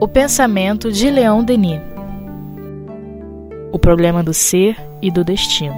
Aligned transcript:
O 0.00 0.06
pensamento 0.06 0.92
de 0.92 1.10
Leão 1.10 1.42
Denis. 1.42 1.80
O 3.72 3.78
problema 3.78 4.22
do 4.22 4.32
ser 4.32 4.76
e 5.02 5.10
do 5.10 5.24
destino. 5.24 5.76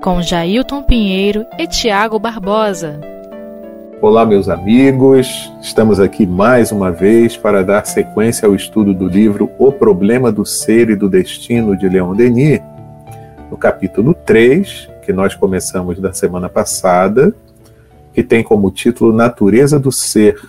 Com 0.00 0.22
Jailton 0.22 0.82
Pinheiro 0.82 1.44
e 1.58 1.66
Tiago 1.66 2.18
Barbosa. 2.18 3.00
Olá, 4.00 4.24
meus 4.24 4.48
amigos. 4.48 5.52
Estamos 5.60 5.98
aqui 5.98 6.26
mais 6.26 6.70
uma 6.70 6.92
vez 6.92 7.36
para 7.36 7.64
dar 7.64 7.84
sequência 7.84 8.46
ao 8.46 8.54
estudo 8.54 8.94
do 8.94 9.08
livro 9.08 9.50
O 9.58 9.72
Problema 9.72 10.30
do 10.30 10.46
Ser 10.46 10.90
e 10.90 10.96
do 10.96 11.08
Destino 11.08 11.76
de 11.76 11.88
Leão 11.88 12.14
Denis, 12.14 12.60
no 13.50 13.56
capítulo 13.56 14.14
3, 14.14 14.88
que 15.02 15.12
nós 15.12 15.34
começamos 15.34 15.98
da 15.98 16.12
semana 16.12 16.48
passada, 16.48 17.34
que 18.16 18.22
tem 18.22 18.42
como 18.42 18.70
título 18.70 19.12
Natureza 19.12 19.78
do 19.78 19.92
Ser. 19.92 20.40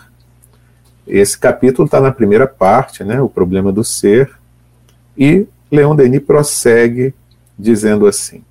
Esse 1.05 1.37
capítulo 1.37 1.85
está 1.85 1.99
na 1.99 2.13
primeira 2.13 2.47
parte, 2.47 3.03
né, 3.03 3.19
o 3.19 3.27
problema 3.27 3.73
do 3.73 3.83
ser, 3.83 4.31
e 5.17 5.45
Leon 5.69 5.93
Denis 5.93 6.23
prossegue 6.23 7.13
dizendo 7.59 8.07
assim: 8.07 8.41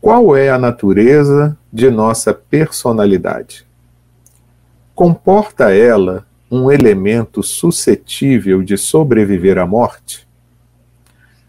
Qual 0.00 0.36
é 0.36 0.50
a 0.50 0.58
natureza 0.58 1.56
de 1.72 1.92
nossa 1.92 2.34
personalidade? 2.34 3.64
Comporta 4.92 5.72
ela 5.72 6.26
um 6.50 6.72
elemento 6.72 7.40
suscetível 7.40 8.64
de 8.64 8.76
sobreviver 8.76 9.58
à 9.58 9.66
morte? 9.66 10.26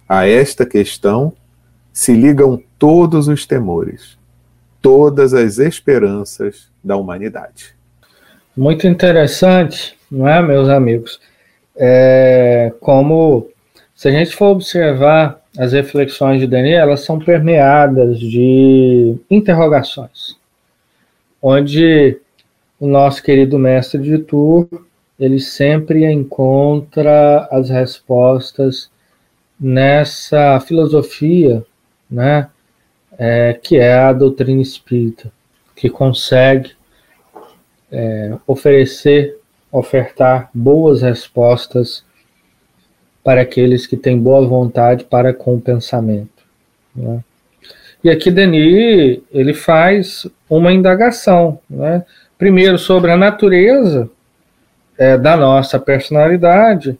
A 0.08 0.28
esta 0.28 0.68
questão 0.68 1.34
se 1.92 2.14
ligam 2.14 2.62
todos 2.78 3.28
os 3.28 3.48
temores 3.48 4.24
todas 4.86 5.34
as 5.34 5.58
esperanças 5.58 6.70
da 6.84 6.96
humanidade. 6.96 7.74
Muito 8.56 8.86
interessante, 8.86 9.98
não 10.12 10.28
é, 10.28 10.40
meus 10.44 10.70
amigos? 10.70 11.20
É, 11.76 12.72
como, 12.80 13.48
se 13.96 14.08
a 14.08 14.12
gente 14.12 14.36
for 14.36 14.52
observar 14.52 15.42
as 15.58 15.74
reflexões 15.74 16.40
de 16.40 16.46
Daniel, 16.46 16.84
elas 16.84 17.00
são 17.00 17.18
permeadas 17.18 18.20
de 18.20 19.16
interrogações, 19.28 20.38
onde 21.42 22.20
o 22.80 22.86
nosso 22.86 23.24
querido 23.24 23.58
mestre 23.58 24.00
de 24.00 24.20
Tour, 24.20 24.68
ele 25.20 25.40
sempre 25.40 26.06
encontra 26.06 27.48
as 27.52 27.72
respostas 27.72 28.92
nessa 29.60 30.60
filosofia, 30.60 31.66
né, 32.08 32.50
é, 33.18 33.54
que 33.54 33.78
é 33.78 33.94
a 33.94 34.14
doutrina 34.14 34.62
espírita, 34.62 35.32
que 35.76 35.90
consegue 35.90 36.72
é, 37.92 38.34
oferecer, 38.46 39.38
ofertar 39.72 40.50
boas 40.54 41.02
respostas 41.02 42.04
para 43.24 43.42
aqueles 43.42 43.88
que 43.88 43.98
têm 43.98 44.20
boa 44.20 44.46
vontade 44.46 45.04
para 45.04 45.34
com 45.34 45.56
o 45.56 45.62
pensamento. 45.62 46.44
Né? 46.96 47.24
E 48.04 48.10
aqui 48.10 48.30
Denis 48.30 49.22
ele 49.32 49.54
faz 49.54 50.28
uma 50.50 50.72
indagação, 50.72 51.60
né? 51.70 52.06
primeiro 52.38 52.78
sobre 52.78 53.12
a 53.12 53.18
natureza 53.18 54.10
é, 54.98 55.18
da 55.18 55.36
nossa 55.36 55.80
personalidade 55.80 56.98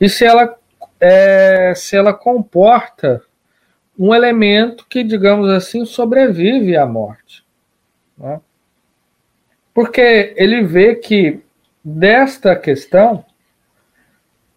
e 0.00 0.08
se 0.08 0.24
ela 0.24 0.54
é, 1.00 1.72
se 1.74 1.96
ela 1.96 2.12
comporta 2.12 3.22
um 3.98 4.14
elemento 4.14 4.86
que, 4.88 5.04
digamos 5.04 5.48
assim, 5.50 5.84
sobrevive 5.84 6.76
à 6.76 6.84
morte. 6.86 7.44
Né? 8.18 8.40
Porque 9.72 10.34
ele 10.36 10.62
vê 10.62 10.94
que 10.96 11.40
desta 11.84 12.56
questão, 12.56 13.24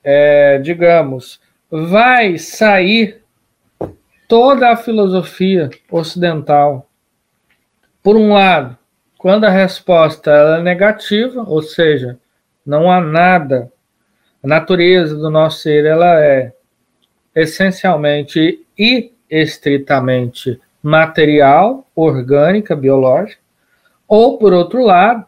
é, 0.03 0.57
digamos, 0.59 1.39
vai 1.69 2.37
sair 2.37 3.21
toda 4.27 4.69
a 4.69 4.77
filosofia 4.77 5.69
ocidental. 5.91 6.87
Por 8.01 8.15
um 8.15 8.33
lado, 8.33 8.77
quando 9.17 9.45
a 9.45 9.49
resposta 9.49 10.31
é 10.31 10.61
negativa, 10.61 11.43
ou 11.43 11.61
seja, 11.61 12.17
não 12.65 12.91
há 12.91 13.01
nada, 13.01 13.71
a 14.43 14.47
natureza 14.47 15.15
do 15.15 15.29
nosso 15.29 15.59
ser 15.59 15.85
ela 15.85 16.21
é 16.21 16.53
essencialmente 17.35 18.65
e 18.77 19.11
estritamente 19.29 20.59
material, 20.81 21.85
orgânica, 21.95 22.75
biológica, 22.75 23.41
ou, 24.07 24.37
por 24.37 24.53
outro 24.53 24.83
lado, 24.83 25.25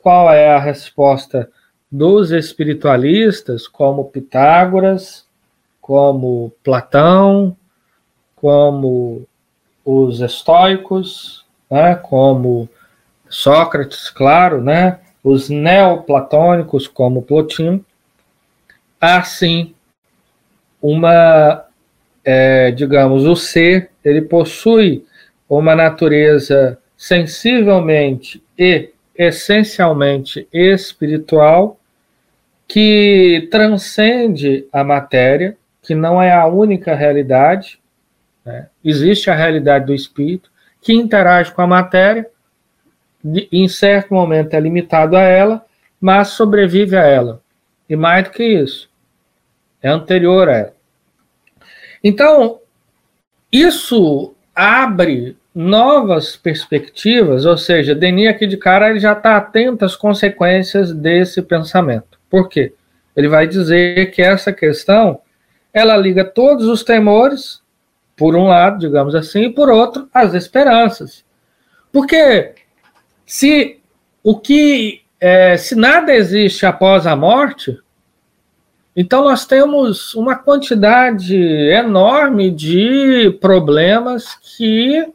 qual 0.00 0.32
é 0.32 0.54
a 0.54 0.58
resposta 0.58 1.50
dos 1.90 2.30
espiritualistas, 2.30 3.66
como 3.66 4.04
Pitágoras, 4.04 5.26
como 5.80 6.52
Platão, 6.62 7.56
como 8.36 9.26
os 9.84 10.20
estoicos, 10.20 11.44
né, 11.70 11.94
como 11.96 12.68
Sócrates, 13.28 14.10
claro, 14.10 14.62
né, 14.62 15.00
os 15.22 15.48
neoplatônicos, 15.48 16.86
como 16.86 17.22
Plotino, 17.22 17.84
há 19.00 19.22
sim 19.22 19.74
uma 20.80 21.64
é, 22.24 22.70
digamos, 22.70 23.24
o 23.24 23.34
ser, 23.34 23.90
ele 24.04 24.22
possui 24.22 25.04
uma 25.48 25.74
natureza 25.74 26.78
sensivelmente 26.96 28.42
e 28.58 28.90
essencialmente 29.16 30.46
espiritual 30.52 31.78
que 32.68 33.48
transcende 33.50 34.66
a 34.72 34.84
matéria, 34.84 35.56
que 35.82 35.94
não 35.94 36.22
é 36.22 36.32
a 36.32 36.46
única 36.46 36.94
realidade. 36.94 37.80
Né? 38.44 38.68
Existe 38.84 39.28
a 39.28 39.34
realidade 39.34 39.86
do 39.86 39.94
espírito 39.94 40.50
que 40.80 40.92
interage 40.92 41.52
com 41.52 41.62
a 41.62 41.66
matéria, 41.66 42.26
em 43.52 43.68
certo 43.68 44.14
momento 44.14 44.54
é 44.54 44.60
limitado 44.60 45.16
a 45.16 45.22
ela, 45.22 45.64
mas 46.00 46.28
sobrevive 46.28 46.96
a 46.96 47.02
ela. 47.02 47.42
E 47.88 47.96
mais 47.96 48.24
do 48.24 48.30
que 48.30 48.44
isso, 48.44 48.88
é 49.82 49.88
anterior 49.88 50.48
a 50.48 50.56
ela. 50.56 50.79
Então, 52.02 52.60
isso 53.52 54.34
abre 54.54 55.36
novas 55.54 56.36
perspectivas, 56.36 57.44
ou 57.44 57.58
seja, 57.58 57.94
Denis 57.94 58.28
aqui 58.28 58.46
de 58.46 58.56
cara 58.56 58.90
ele 58.90 59.00
já 59.00 59.12
está 59.12 59.36
atento 59.36 59.84
às 59.84 59.96
consequências 59.96 60.92
desse 60.92 61.42
pensamento. 61.42 62.18
Por 62.28 62.48
quê? 62.48 62.72
Ele 63.16 63.28
vai 63.28 63.46
dizer 63.46 64.12
que 64.12 64.22
essa 64.22 64.52
questão 64.52 65.20
ela 65.72 65.96
liga 65.96 66.24
todos 66.24 66.66
os 66.66 66.82
temores, 66.82 67.60
por 68.16 68.36
um 68.36 68.48
lado, 68.48 68.78
digamos 68.78 69.14
assim, 69.14 69.44
e 69.44 69.52
por 69.52 69.68
outro, 69.68 70.08
as 70.12 70.34
esperanças. 70.34 71.24
Porque 71.92 72.52
se 73.26 73.80
o 74.22 74.38
que 74.38 75.02
é, 75.20 75.56
se 75.56 75.74
nada 75.74 76.14
existe 76.14 76.64
após 76.66 77.06
a 77.06 77.16
morte, 77.16 77.78
então, 78.94 79.22
nós 79.24 79.46
temos 79.46 80.14
uma 80.14 80.34
quantidade 80.34 81.36
enorme 81.36 82.50
de 82.50 83.30
problemas 83.40 84.34
que 84.34 85.06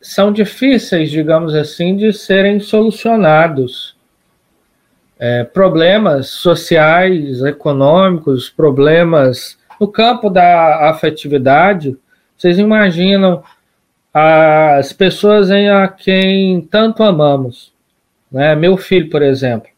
são 0.00 0.32
difíceis, 0.32 1.10
digamos 1.10 1.54
assim, 1.54 1.96
de 1.96 2.12
serem 2.12 2.58
solucionados. 2.58 3.94
É, 5.16 5.44
problemas 5.44 6.28
sociais, 6.30 7.40
econômicos, 7.40 8.50
problemas 8.50 9.56
no 9.80 9.86
campo 9.86 10.28
da 10.28 10.90
afetividade. 10.90 11.96
Vocês 12.36 12.58
imaginam 12.58 13.44
as 14.12 14.92
pessoas 14.92 15.50
em 15.50 15.70
a 15.70 15.86
quem 15.86 16.60
tanto 16.62 17.04
amamos. 17.04 17.72
Né? 18.30 18.56
Meu 18.56 18.76
filho, 18.76 19.08
por 19.08 19.22
exemplo 19.22 19.73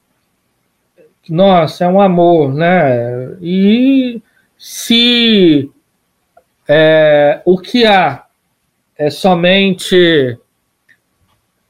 nossa, 1.29 1.85
é 1.85 1.89
um 1.89 2.01
amor, 2.01 2.55
né? 2.55 3.37
E 3.41 4.23
se 4.57 5.71
é, 6.69 7.41
o 7.45 7.59
que 7.59 7.85
há 7.85 8.25
é 8.97 9.11
somente 9.11 10.39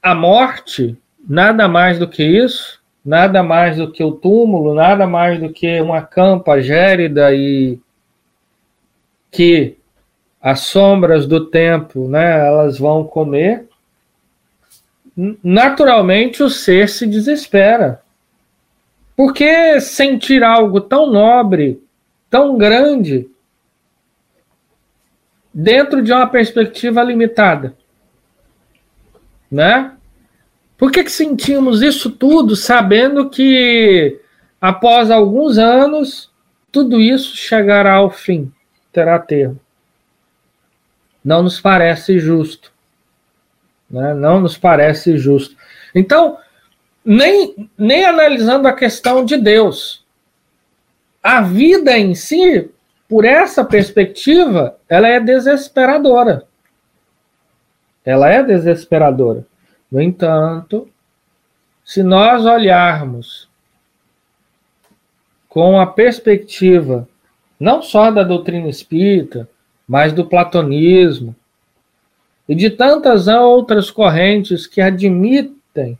a 0.01 0.15
morte, 0.15 0.97
nada 1.27 1.67
mais 1.67 1.99
do 1.99 2.07
que 2.07 2.23
isso, 2.23 2.81
nada 3.03 3.43
mais 3.43 3.77
do 3.77 3.91
que 3.91 4.03
o 4.03 4.11
túmulo, 4.11 4.73
nada 4.73 5.05
mais 5.05 5.39
do 5.39 5.51
que 5.51 5.79
uma 5.81 6.01
campa 6.01 6.61
gérida 6.61 7.33
e 7.33 7.79
que 9.31 9.77
as 10.41 10.61
sombras 10.61 11.25
do 11.25 11.45
tempo, 11.45 12.07
né, 12.07 12.47
elas 12.47 12.77
vão 12.77 13.03
comer. 13.03 13.67
Naturalmente 15.43 16.43
o 16.43 16.49
ser 16.49 16.87
se 16.87 17.05
desespera. 17.07 18.01
Por 19.17 19.33
que 19.33 19.81
sentir 19.81 20.43
algo 20.43 20.79
tão 20.79 21.11
nobre, 21.11 21.81
tão 22.29 22.55
grande, 22.55 23.27
dentro 25.51 26.03
de 26.03 26.13
uma 26.13 26.27
perspectiva 26.27 27.01
limitada? 27.01 27.75
Né? 29.49 29.91
Por 30.77 30.91
que, 30.91 31.03
que 31.03 31.11
sentimos 31.11 31.81
isso 31.81 32.11
tudo 32.11 32.55
sabendo 32.55 33.27
que 33.27 34.21
após 34.61 35.09
alguns 35.09 35.57
anos 35.57 36.31
tudo 36.71 37.01
isso 37.01 37.35
chegará 37.35 37.93
ao 37.95 38.11
fim, 38.11 38.51
terá 38.93 39.17
termo? 39.17 39.59
Não 41.25 41.41
nos 41.41 41.59
parece 41.59 42.19
justo. 42.19 42.71
Né? 43.89 44.13
Não 44.13 44.39
nos 44.39 44.59
parece 44.59 45.17
justo. 45.17 45.57
Então, 45.95 46.37
nem, 47.09 47.69
nem 47.77 48.03
analisando 48.03 48.67
a 48.67 48.73
questão 48.73 49.23
de 49.23 49.37
Deus, 49.37 50.05
a 51.23 51.41
vida 51.41 51.97
em 51.97 52.13
si, 52.13 52.69
por 53.07 53.23
essa 53.23 53.63
perspectiva, 53.63 54.77
ela 54.89 55.07
é 55.07 55.17
desesperadora. 55.17 56.45
Ela 58.03 58.29
é 58.29 58.43
desesperadora. 58.43 59.45
No 59.89 60.01
entanto, 60.01 60.89
se 61.81 62.03
nós 62.03 62.45
olharmos 62.45 63.49
com 65.47 65.79
a 65.79 65.87
perspectiva 65.87 67.07
não 67.57 67.81
só 67.81 68.11
da 68.11 68.23
doutrina 68.23 68.67
espírita, 68.67 69.49
mas 69.87 70.11
do 70.11 70.25
platonismo 70.25 71.33
e 72.49 72.53
de 72.53 72.69
tantas 72.69 73.29
outras 73.29 73.89
correntes 73.89 74.67
que 74.67 74.81
admitem, 74.81 75.97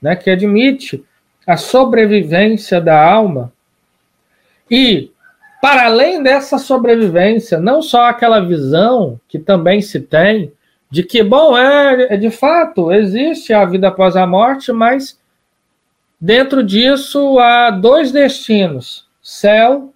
né, 0.00 0.16
que 0.16 0.30
admite 0.30 1.04
a 1.46 1.56
sobrevivência 1.56 2.80
da 2.80 3.02
alma 3.02 3.52
e 4.70 5.10
para 5.60 5.86
além 5.86 6.22
dessa 6.22 6.56
sobrevivência, 6.58 7.58
não 7.58 7.82
só 7.82 8.04
aquela 8.04 8.40
visão 8.40 9.20
que 9.28 9.38
também 9.38 9.82
se 9.82 10.00
tem 10.00 10.52
de 10.90 11.02
que, 11.02 11.22
bom, 11.22 11.56
é, 11.56 12.14
é 12.14 12.16
de 12.16 12.30
fato, 12.30 12.90
existe 12.90 13.52
a 13.52 13.64
vida 13.64 13.88
após 13.88 14.16
a 14.16 14.26
morte, 14.26 14.72
mas 14.72 15.20
dentro 16.20 16.64
disso 16.64 17.38
há 17.38 17.70
dois 17.70 18.10
destinos: 18.10 19.06
céu 19.22 19.92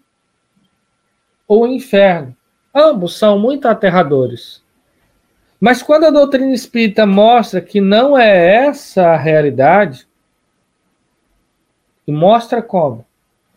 ou 1.49 1.67
inferno. 1.67 2.37
Ambos 2.75 3.17
são 3.17 3.39
muito 3.39 3.67
aterradores. 3.67 4.64
Mas 5.65 5.83
quando 5.83 6.05
a 6.05 6.11
doutrina 6.11 6.53
espírita 6.53 7.07
mostra 7.07 7.59
que 7.59 7.81
não 7.81 8.19
é 8.19 8.67
essa 8.67 9.13
a 9.13 9.17
realidade, 9.17 10.07
e 12.07 12.13
mostra 12.13 12.61
como? 12.61 13.03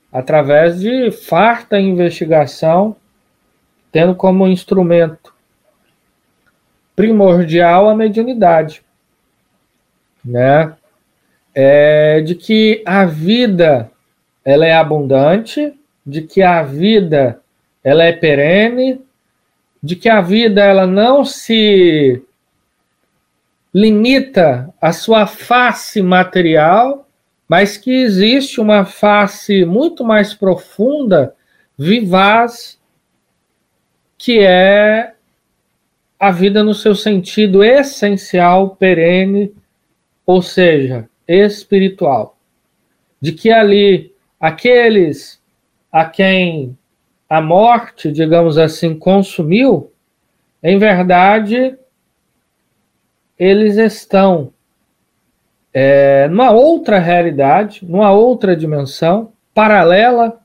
Através 0.09 0.79
de 0.79 1.11
farta 1.11 1.77
investigação, 1.77 2.95
tendo 3.91 4.15
como 4.15 4.47
instrumento 4.47 5.33
primordial 6.95 7.89
a 7.89 7.93
mediunidade, 7.93 8.81
né? 10.23 10.77
É 11.53 12.21
de 12.21 12.35
que 12.35 12.81
a 12.85 13.03
vida 13.03 13.91
ela 14.45 14.65
é 14.65 14.73
abundante, 14.73 15.77
de 16.05 16.21
que 16.21 16.41
a 16.41 16.63
vida 16.63 17.41
ela 17.83 18.05
é 18.05 18.13
perene, 18.13 19.05
de 19.81 19.95
que 19.95 20.09
a 20.09 20.21
vida 20.21 20.63
ela 20.63 20.87
não 20.87 21.23
se 21.23 22.21
limita 23.73 24.73
à 24.81 24.91
sua 24.91 25.27
face 25.27 26.01
material, 26.01 27.07
mas 27.47 27.77
que 27.77 27.91
existe 27.91 28.59
uma 28.59 28.85
face 28.85 29.63
muito 29.65 30.03
mais 30.03 30.33
profunda, 30.33 31.35
vivaz, 31.77 32.79
que 34.17 34.39
é 34.39 35.13
a 36.19 36.31
vida 36.31 36.63
no 36.63 36.73
seu 36.73 36.95
sentido 36.95 37.63
essencial, 37.63 38.75
perene, 38.75 39.53
ou 40.25 40.41
seja, 40.41 41.07
espiritual. 41.27 42.37
De 43.21 43.31
que 43.31 43.51
ali 43.51 44.13
aqueles 44.39 45.41
a 45.91 46.05
quem 46.05 46.77
a 47.29 47.41
morte, 47.41 48.11
digamos 48.11 48.57
assim, 48.57 48.97
consumiu, 48.97 49.91
em 50.63 50.77
verdade, 50.77 51.77
eles 53.37 53.77
estão 53.77 54.51
é, 55.73 56.27
numa 56.27 56.51
outra 56.51 56.99
realidade, 56.99 57.85
numa 57.85 58.11
outra 58.11 58.55
dimensão, 58.55 59.31
paralela 59.53 60.39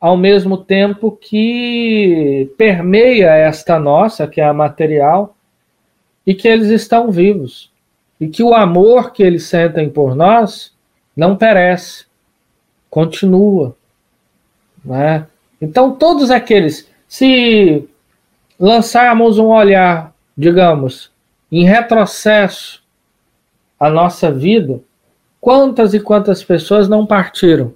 ao 0.00 0.16
mesmo 0.16 0.56
tempo 0.56 1.10
que 1.10 2.52
permeia 2.56 3.34
esta 3.34 3.78
nossa, 3.78 4.26
que 4.26 4.40
é 4.40 4.44
a 4.44 4.52
material, 4.52 5.36
e 6.24 6.34
que 6.34 6.46
eles 6.46 6.68
estão 6.68 7.10
vivos. 7.10 7.72
E 8.20 8.28
que 8.28 8.42
o 8.42 8.54
amor 8.54 9.12
que 9.12 9.22
eles 9.22 9.44
sentem 9.44 9.90
por 9.90 10.14
nós 10.14 10.74
não 11.16 11.36
perece, 11.36 12.06
continua. 12.88 13.76
Né? 14.84 15.26
Então, 15.60 15.94
todos 15.94 16.30
aqueles, 16.30 16.88
se 17.06 17.88
lançarmos 18.58 19.38
um 19.38 19.46
olhar, 19.46 20.14
digamos, 20.36 21.10
em 21.50 21.64
retrocesso 21.64 22.82
à 23.78 23.88
nossa 23.90 24.30
vida, 24.30 24.80
quantas 25.40 25.94
e 25.94 26.00
quantas 26.00 26.42
pessoas 26.42 26.88
não 26.88 27.06
partiram? 27.06 27.74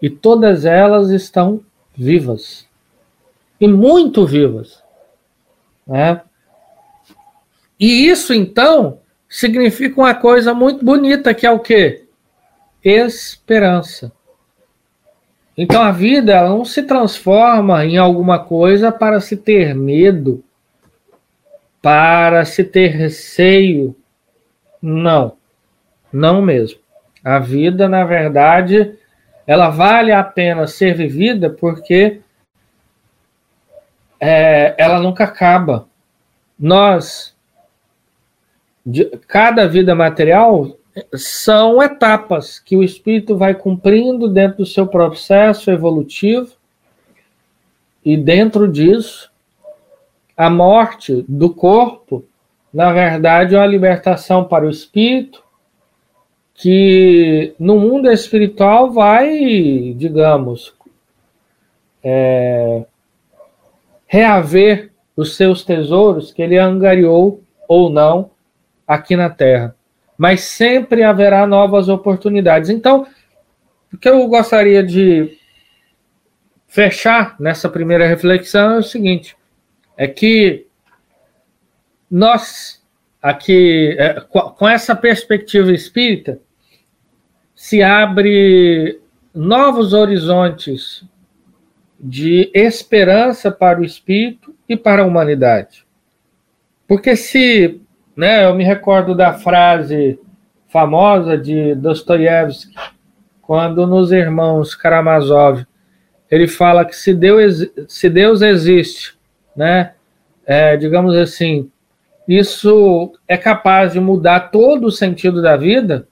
E 0.00 0.10
todas 0.10 0.64
elas 0.64 1.10
estão 1.10 1.60
vivas. 1.94 2.66
E 3.60 3.68
muito 3.68 4.26
vivas. 4.26 4.82
Né? 5.86 6.20
E 7.78 8.08
isso, 8.08 8.34
então, 8.34 8.98
significa 9.28 10.00
uma 10.00 10.14
coisa 10.14 10.52
muito 10.54 10.84
bonita, 10.84 11.34
que 11.34 11.46
é 11.46 11.50
o 11.50 11.58
quê? 11.58 12.04
Esperança. 12.84 14.12
Então 15.56 15.82
a 15.82 15.92
vida 15.92 16.42
não 16.48 16.64
se 16.64 16.82
transforma 16.82 17.84
em 17.84 17.98
alguma 17.98 18.38
coisa 18.38 18.90
para 18.90 19.20
se 19.20 19.36
ter 19.36 19.74
medo, 19.74 20.42
para 21.80 22.44
se 22.44 22.64
ter 22.64 22.88
receio. 22.88 23.94
Não, 24.80 25.36
não 26.12 26.40
mesmo. 26.40 26.80
A 27.22 27.38
vida, 27.38 27.88
na 27.88 28.04
verdade, 28.04 28.94
ela 29.46 29.68
vale 29.68 30.10
a 30.10 30.24
pena 30.24 30.66
ser 30.66 30.94
vivida 30.94 31.50
porque 31.50 32.20
é, 34.18 34.74
ela 34.78 35.00
nunca 35.00 35.24
acaba. 35.24 35.86
Nós, 36.58 37.36
de, 38.84 39.04
cada 39.26 39.66
vida 39.66 39.94
material 39.94 40.76
são 41.14 41.82
etapas 41.82 42.58
que 42.58 42.76
o 42.76 42.82
espírito 42.82 43.36
vai 43.36 43.54
cumprindo 43.54 44.28
dentro 44.28 44.58
do 44.58 44.66
seu 44.66 44.86
processo 44.86 45.70
evolutivo 45.70 46.52
e 48.04 48.16
dentro 48.16 48.70
disso 48.70 49.30
a 50.36 50.50
morte 50.50 51.24
do 51.28 51.54
corpo, 51.54 52.24
na 52.72 52.92
verdade, 52.92 53.54
é 53.54 53.58
uma 53.58 53.66
libertação 53.66 54.44
para 54.44 54.66
o 54.66 54.70
espírito 54.70 55.42
que 56.54 57.54
no 57.58 57.78
mundo 57.78 58.10
espiritual 58.10 58.90
vai, 58.90 59.94
digamos, 59.96 60.74
é, 62.02 62.84
reaver 64.06 64.90
os 65.16 65.36
seus 65.36 65.64
tesouros 65.64 66.32
que 66.32 66.42
ele 66.42 66.58
angariou 66.58 67.40
ou 67.68 67.88
não 67.88 68.30
aqui 68.86 69.16
na 69.16 69.30
Terra. 69.30 69.74
Mas 70.16 70.42
sempre 70.42 71.02
haverá 71.02 71.46
novas 71.46 71.88
oportunidades. 71.88 72.70
Então, 72.70 73.06
o 73.92 73.96
que 73.96 74.08
eu 74.08 74.26
gostaria 74.28 74.82
de 74.82 75.38
fechar 76.66 77.36
nessa 77.38 77.68
primeira 77.68 78.06
reflexão 78.06 78.72
é 78.72 78.78
o 78.78 78.82
seguinte: 78.82 79.36
é 79.96 80.06
que 80.06 80.66
nós 82.10 82.82
aqui, 83.22 83.94
é, 83.98 84.20
com 84.20 84.68
essa 84.68 84.96
perspectiva 84.96 85.72
espírita, 85.72 86.40
se 87.54 87.80
abre 87.80 89.00
novos 89.32 89.92
horizontes 89.92 91.04
de 91.98 92.50
esperança 92.52 93.52
para 93.52 93.80
o 93.80 93.84
espírito 93.84 94.52
e 94.68 94.76
para 94.76 95.02
a 95.02 95.06
humanidade. 95.06 95.86
Porque 96.88 97.14
se, 97.14 97.80
né, 98.16 98.44
eu 98.44 98.54
me 98.54 98.64
recordo 98.64 99.14
da 99.14 99.32
frase 99.32 100.18
famosa 100.68 101.36
de 101.36 101.74
Dostoiévski, 101.74 102.74
quando 103.40 103.86
nos 103.86 104.12
Irmãos 104.12 104.74
Karamazov, 104.74 105.66
ele 106.30 106.48
fala 106.48 106.84
que 106.84 106.96
se 106.96 107.12
Deus, 107.12 107.66
se 107.88 108.08
Deus 108.08 108.40
existe, 108.40 109.14
né, 109.54 109.92
é, 110.46 110.76
digamos 110.76 111.14
assim, 111.14 111.70
isso 112.26 113.12
é 113.26 113.36
capaz 113.36 113.92
de 113.92 114.00
mudar 114.00 114.50
todo 114.50 114.86
o 114.86 114.92
sentido 114.92 115.42
da 115.42 115.56
vida, 115.56 116.06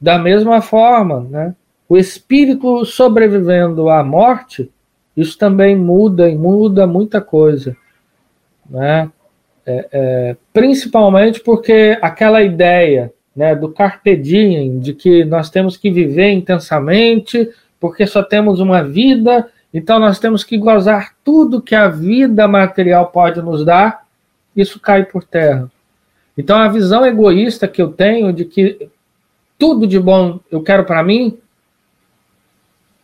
da 0.00 0.18
mesma 0.18 0.60
forma, 0.60 1.26
né? 1.28 1.54
O 1.88 1.96
espírito 1.96 2.84
sobrevivendo 2.84 3.88
à 3.88 4.04
morte, 4.04 4.70
isso 5.16 5.36
também 5.36 5.74
muda 5.74 6.28
e 6.28 6.36
muda 6.36 6.86
muita 6.86 7.20
coisa, 7.20 7.76
né? 8.68 9.10
É, 9.70 9.88
é, 9.92 10.36
principalmente 10.50 11.40
porque 11.40 11.98
aquela 12.00 12.42
ideia 12.42 13.12
né, 13.36 13.54
do 13.54 13.68
carpe 13.68 14.16
diem, 14.16 14.78
de 14.78 14.94
que 14.94 15.26
nós 15.26 15.50
temos 15.50 15.76
que 15.76 15.90
viver 15.90 16.30
intensamente, 16.30 17.50
porque 17.78 18.06
só 18.06 18.22
temos 18.22 18.60
uma 18.60 18.82
vida, 18.82 19.46
então 19.72 19.98
nós 19.98 20.18
temos 20.18 20.42
que 20.42 20.56
gozar 20.56 21.14
tudo 21.22 21.60
que 21.60 21.74
a 21.74 21.86
vida 21.86 22.48
material 22.48 23.08
pode 23.08 23.42
nos 23.42 23.62
dar, 23.62 24.06
isso 24.56 24.80
cai 24.80 25.04
por 25.04 25.22
terra. 25.22 25.70
Então 26.34 26.56
a 26.56 26.68
visão 26.68 27.04
egoísta 27.04 27.68
que 27.68 27.82
eu 27.82 27.92
tenho 27.92 28.32
de 28.32 28.46
que 28.46 28.88
tudo 29.58 29.86
de 29.86 30.00
bom 30.00 30.40
eu 30.50 30.62
quero 30.62 30.84
para 30.84 31.02
mim, 31.02 31.36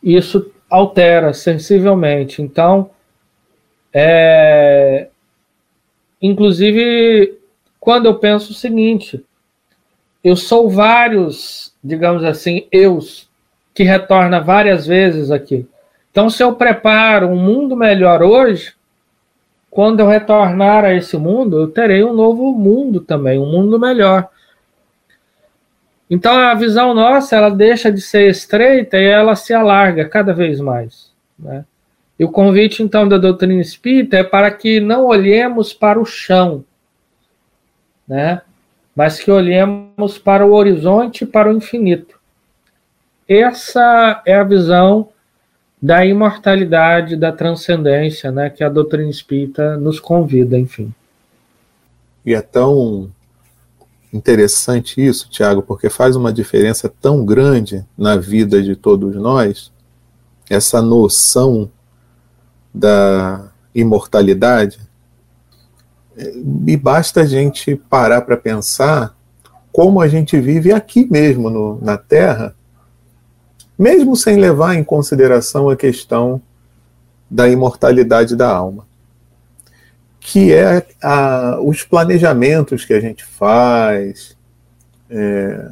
isso 0.03 0.51
altera 0.71 1.35
sensivelmente. 1.35 2.41
Então, 2.41 2.89
é... 3.93 5.09
inclusive, 6.27 7.39
quando 7.79 8.07
eu 8.07 8.15
penso 8.15 8.53
o 8.53 8.55
seguinte, 8.55 9.25
eu 10.23 10.37
sou 10.37 10.71
vários, 10.71 11.73
digamos 11.83 12.25
assim, 12.25 12.67
eus, 12.73 13.29
que 13.75 13.83
retorna 13.83 14.41
várias 14.41 14.87
vezes 14.87 15.31
aqui. 15.31 15.67
Então, 16.11 16.31
se 16.31 16.43
eu 16.43 16.55
preparo 16.55 17.29
um 17.29 17.37
mundo 17.37 17.77
melhor 17.77 18.23
hoje, 18.23 18.73
quando 19.71 20.01
eu 20.01 20.07
retornar 20.07 20.85
a 20.85 20.95
esse 20.95 21.17
mundo, 21.17 21.59
eu 21.59 21.69
terei 21.69 22.05
um 22.05 22.13
novo 22.13 22.53
mundo 22.53 23.01
também, 23.01 23.39
um 23.39 23.51
mundo 23.51 23.79
melhor. 23.79 24.31
Então 26.09 26.33
a 26.33 26.55
visão 26.55 26.95
nossa 26.95 27.35
ela 27.35 27.51
deixa 27.51 27.91
de 27.91 28.01
ser 28.01 28.31
estreita 28.31 28.97
e 28.97 29.05
ela 29.05 29.35
se 29.35 29.53
alarga 29.53 30.09
cada 30.09 30.33
vez 30.33 30.61
mais. 30.61 31.11
Né? 31.37 31.65
E 32.19 32.25
o 32.25 32.31
convite 32.31 32.83
então 32.83 33.09
da 33.09 33.19
doutrina 33.19 33.61
espírita 33.61 34.17
é 34.17 34.25
para 34.25 34.51
que 34.51 34.81
não 34.81 35.07
olhemos 35.07 35.73
para 35.73 36.01
o 36.01 36.05
chão, 36.05 36.65
né? 38.07 38.43
mas 38.95 39.19
que 39.19 39.31
olhemos 39.31 40.19
para 40.19 40.47
o 40.47 40.53
horizonte, 40.53 41.27
para 41.27 41.51
o 41.51 41.57
infinito. 41.57 42.19
Essa 43.29 44.23
é 44.25 44.35
a 44.35 44.45
visão 44.45 45.09
da 45.83 46.07
imortalidade, 46.07 47.17
da 47.17 47.33
transcendência, 47.33 48.31
né, 48.31 48.49
que 48.49 48.63
a 48.63 48.69
doutrina 48.69 49.11
espírita 49.11 49.77
nos 49.77 49.99
convida, 49.99 50.59
enfim. 50.59 50.95
E 52.25 52.35
é 52.35 52.41
tão 52.41 53.11
interessante 54.13 55.05
isso, 55.05 55.29
Tiago, 55.29 55.63
porque 55.63 55.91
faz 55.91 56.17
uma 56.17 56.33
diferença 56.33 56.89
tão 56.89 57.25
grande 57.25 57.85
na 57.99 58.17
vida 58.17 58.63
de 58.63 58.77
todos 58.77 59.15
nós, 59.17 59.73
essa 60.49 60.81
noção 60.81 61.71
da 62.75 63.49
imortalidade. 63.75 64.81
E 66.67 66.77
basta 66.77 67.23
a 67.23 67.27
gente 67.27 67.77
parar 67.77 68.23
para 68.23 68.37
pensar 68.37 69.17
como 69.73 70.01
a 70.01 70.09
gente 70.09 70.39
vive 70.39 70.73
aqui 70.73 71.09
mesmo 71.11 71.51
no, 71.51 71.81
na 71.81 71.97
Terra, 71.97 72.55
mesmo 73.79 74.17
sem 74.17 74.37
levar 74.37 74.75
em 74.75 74.85
consideração 74.85 75.69
a 75.69 75.77
questão 75.77 76.41
da 77.31 77.49
imortalidade 77.49 78.37
da 78.37 78.49
alma 78.49 78.87
que 80.25 80.55
é 80.55 80.87
a, 81.03 81.61
os 81.61 81.85
planejamentos 81.85 82.87
que 82.87 82.95
a 82.95 83.01
gente 83.01 83.23
faz 83.23 84.35
é, 85.11 85.69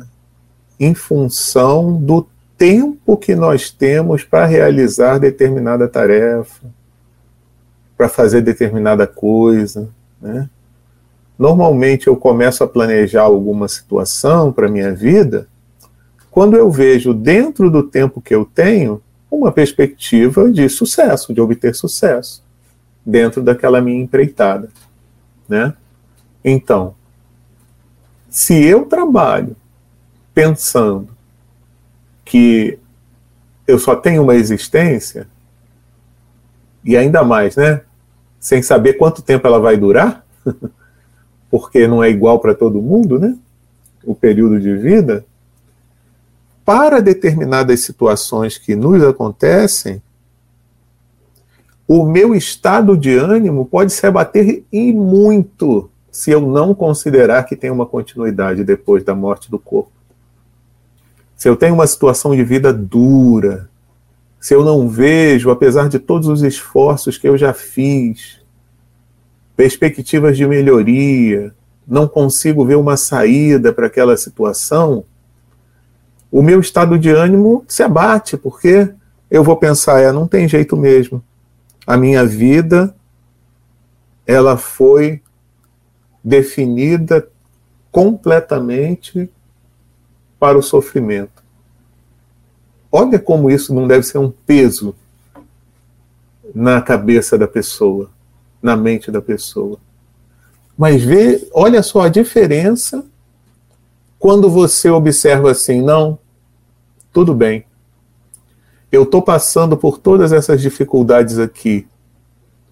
em 0.79 0.95
função 0.95 1.97
do 1.97 2.29
tempo 2.59 3.17
que 3.17 3.35
nós 3.35 3.71
temos 3.71 4.25
para 4.25 4.45
realizar 4.45 5.19
determinada 5.19 5.89
tarefa, 5.89 6.67
para 8.03 8.09
fazer 8.09 8.41
determinada 8.41 9.07
coisa. 9.07 9.89
Né? 10.21 10.51
Normalmente 11.39 12.09
eu 12.09 12.17
começo 12.17 12.65
a 12.65 12.67
planejar 12.67 13.23
alguma 13.23 13.69
situação 13.69 14.53
para 14.53 14.69
minha 14.69 14.93
vida 14.93 15.47
quando 16.29 16.57
eu 16.57 16.69
vejo 16.69 17.15
dentro 17.15 17.71
do 17.71 17.85
tempo 17.85 18.21
que 18.21 18.35
eu 18.35 18.45
tenho 18.45 19.01
uma 19.31 19.53
perspectiva 19.53 20.51
de 20.51 20.69
sucesso, 20.69 21.33
de 21.33 21.41
obter 21.41 21.77
sucesso 21.77 22.43
dentro 23.07 23.41
daquela 23.41 23.81
minha 23.81 24.03
empreitada, 24.03 24.69
né? 25.49 25.75
Então, 26.45 26.97
se 28.29 28.65
eu 28.65 28.87
trabalho 28.87 29.55
pensando 30.35 31.09
que 32.25 32.81
eu 33.65 33.79
só 33.79 33.95
tenho 33.95 34.23
uma 34.23 34.35
existência, 34.35 35.29
e 36.85 36.97
ainda 36.97 37.23
mais, 37.23 37.55
né? 37.57 37.83
Sem 38.43 38.61
saber 38.61 38.95
quanto 38.95 39.23
tempo 39.23 39.47
ela 39.47 39.61
vai 39.61 39.77
durar, 39.77 40.27
porque 41.49 41.87
não 41.87 42.03
é 42.03 42.11
igual 42.11 42.41
para 42.41 42.57
todo 42.57 42.83
mundo, 42.83 43.17
né? 43.17 43.39
O 44.05 44.17
período 44.17 44.59
de 44.59 44.77
vida. 44.77 45.25
Para 46.65 47.01
determinadas 47.01 47.85
situações 47.85 48.59
que 48.59 48.75
nos 48.75 49.01
acontecem, 49.05 50.03
o 51.87 52.05
meu 52.05 52.35
estado 52.35 52.97
de 52.97 53.17
ânimo 53.17 53.65
pode 53.65 53.93
se 53.93 54.05
abater 54.05 54.65
e 54.73 54.93
muito 54.93 55.89
se 56.11 56.33
eu 56.33 56.41
não 56.41 56.75
considerar 56.75 57.45
que 57.45 57.55
tem 57.55 57.71
uma 57.71 57.87
continuidade 57.87 58.65
depois 58.65 59.05
da 59.05 59.15
morte 59.15 59.49
do 59.49 59.59
corpo. 59.59 59.93
Se 61.37 61.49
eu 61.49 61.55
tenho 61.55 61.75
uma 61.75 61.87
situação 61.87 62.35
de 62.35 62.43
vida 62.43 62.73
dura, 62.73 63.71
se 64.43 64.55
eu 64.55 64.63
não 64.63 64.91
vejo, 64.91 65.51
apesar 65.51 65.89
de 65.89 65.99
todos 65.99 66.29
os 66.29 66.43
esforços 66.43 67.17
que 67.17 67.27
eu 67.27 67.39
já 67.39 67.55
fiz, 67.55 68.43
perspectivas 69.57 70.37
de 70.37 70.47
melhoria, 70.47 71.55
não 71.89 72.07
consigo 72.07 72.67
ver 72.67 72.77
uma 72.77 72.99
saída 72.99 73.73
para 73.73 73.87
aquela 73.87 74.19
situação, 74.19 75.05
o 76.31 76.43
meu 76.43 76.61
estado 76.61 76.99
de 76.99 77.09
ânimo 77.09 77.65
se 77.67 77.83
abate, 77.83 78.37
porque 78.37 78.93
eu 79.31 79.43
vou 79.43 79.57
pensar, 79.57 80.01
é, 80.01 80.13
não 80.13 80.29
tem 80.29 80.47
jeito 80.47 80.77
mesmo 80.77 81.23
a 81.87 81.97
minha 81.97 82.25
vida 82.25 82.95
ela 84.27 84.57
foi 84.57 85.21
definida 86.23 87.29
completamente 87.91 89.29
para 90.39 90.57
o 90.57 90.63
sofrimento. 90.63 91.32
Olha 92.93 93.19
como 93.19 93.51
isso 93.51 93.75
não 93.75 93.89
deve 93.89 94.05
ser 94.05 94.19
um 94.19 94.31
peso 94.31 94.95
na 96.55 96.81
cabeça 96.83 97.39
da 97.39 97.49
pessoa, 97.49 98.11
na 98.63 98.77
mente 98.77 99.11
da 99.11 99.23
pessoa. 99.23 99.79
Mas 100.77 101.03
vê, 101.03 101.49
olha 101.53 101.83
só 101.83 102.03
a 102.03 102.09
diferença 102.09 103.05
quando 104.19 104.49
você 104.49 104.91
observa 104.91 105.51
assim, 105.51 105.81
não, 105.81 106.19
tudo 107.13 107.35
bem 107.35 107.65
eu 108.93 109.05
estou 109.05 109.23
passando 109.23 109.75
por 109.75 109.99
todas 109.99 110.33
essas 110.33 110.61
dificuldades 110.61 111.39
aqui, 111.39 111.89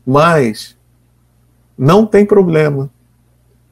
mas 0.07 0.77
não 1.79 2.05
tem 2.05 2.27
problema, 2.27 2.91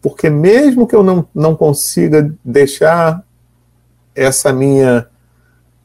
porque 0.00 0.31
mesmo 0.31 0.87
que 0.87 0.97
eu 0.97 1.02
não, 1.02 1.28
não 1.35 1.55
consiga 1.55 2.35
deixar 2.43 3.23
essa 4.14 4.50
minha 4.50 5.07